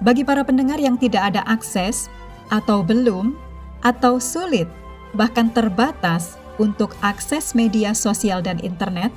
Bagi 0.04 0.22
para 0.22 0.46
pendengar 0.46 0.78
yang 0.78 1.00
tidak 1.00 1.34
ada 1.34 1.42
akses 1.50 2.12
atau 2.54 2.86
belum 2.86 3.34
atau 3.82 4.22
sulit 4.22 4.70
bahkan 5.16 5.50
terbatas 5.50 6.38
untuk 6.62 6.94
akses 7.02 7.56
media 7.56 7.96
sosial 7.96 8.44
dan 8.44 8.60
internet, 8.62 9.10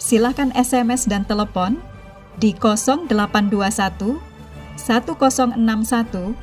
silakan 0.00 0.50
SMS 0.56 1.06
dan 1.06 1.22
telepon 1.28 1.78
di 2.40 2.56
0821 2.56 4.18
1061 4.76 6.36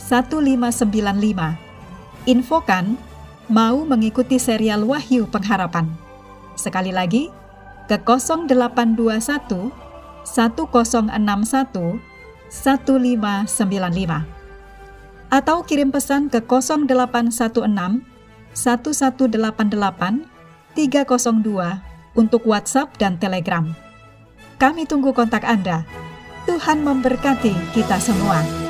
1595. 0.00 2.28
Infokan 2.28 2.96
mau 3.50 3.82
mengikuti 3.82 4.38
serial 4.38 4.86
Wahyu 4.86 5.26
Pengharapan. 5.26 5.90
Sekali 6.54 6.94
lagi, 6.94 7.34
ke 7.90 7.98
0821 7.98 9.89
1061 10.24 12.00
1595 12.50 14.40
atau 15.30 15.62
kirim 15.62 15.94
pesan 15.94 16.26
ke 16.26 16.42
0816 16.42 18.02
1188 18.50 20.26
302 20.74 22.18
untuk 22.18 22.42
WhatsApp 22.42 22.90
dan 22.98 23.14
Telegram. 23.22 23.70
Kami 24.58 24.84
tunggu 24.84 25.14
kontak 25.14 25.46
Anda. 25.46 25.86
Tuhan 26.44 26.82
memberkati 26.82 27.54
kita 27.72 27.96
semua. 28.02 28.69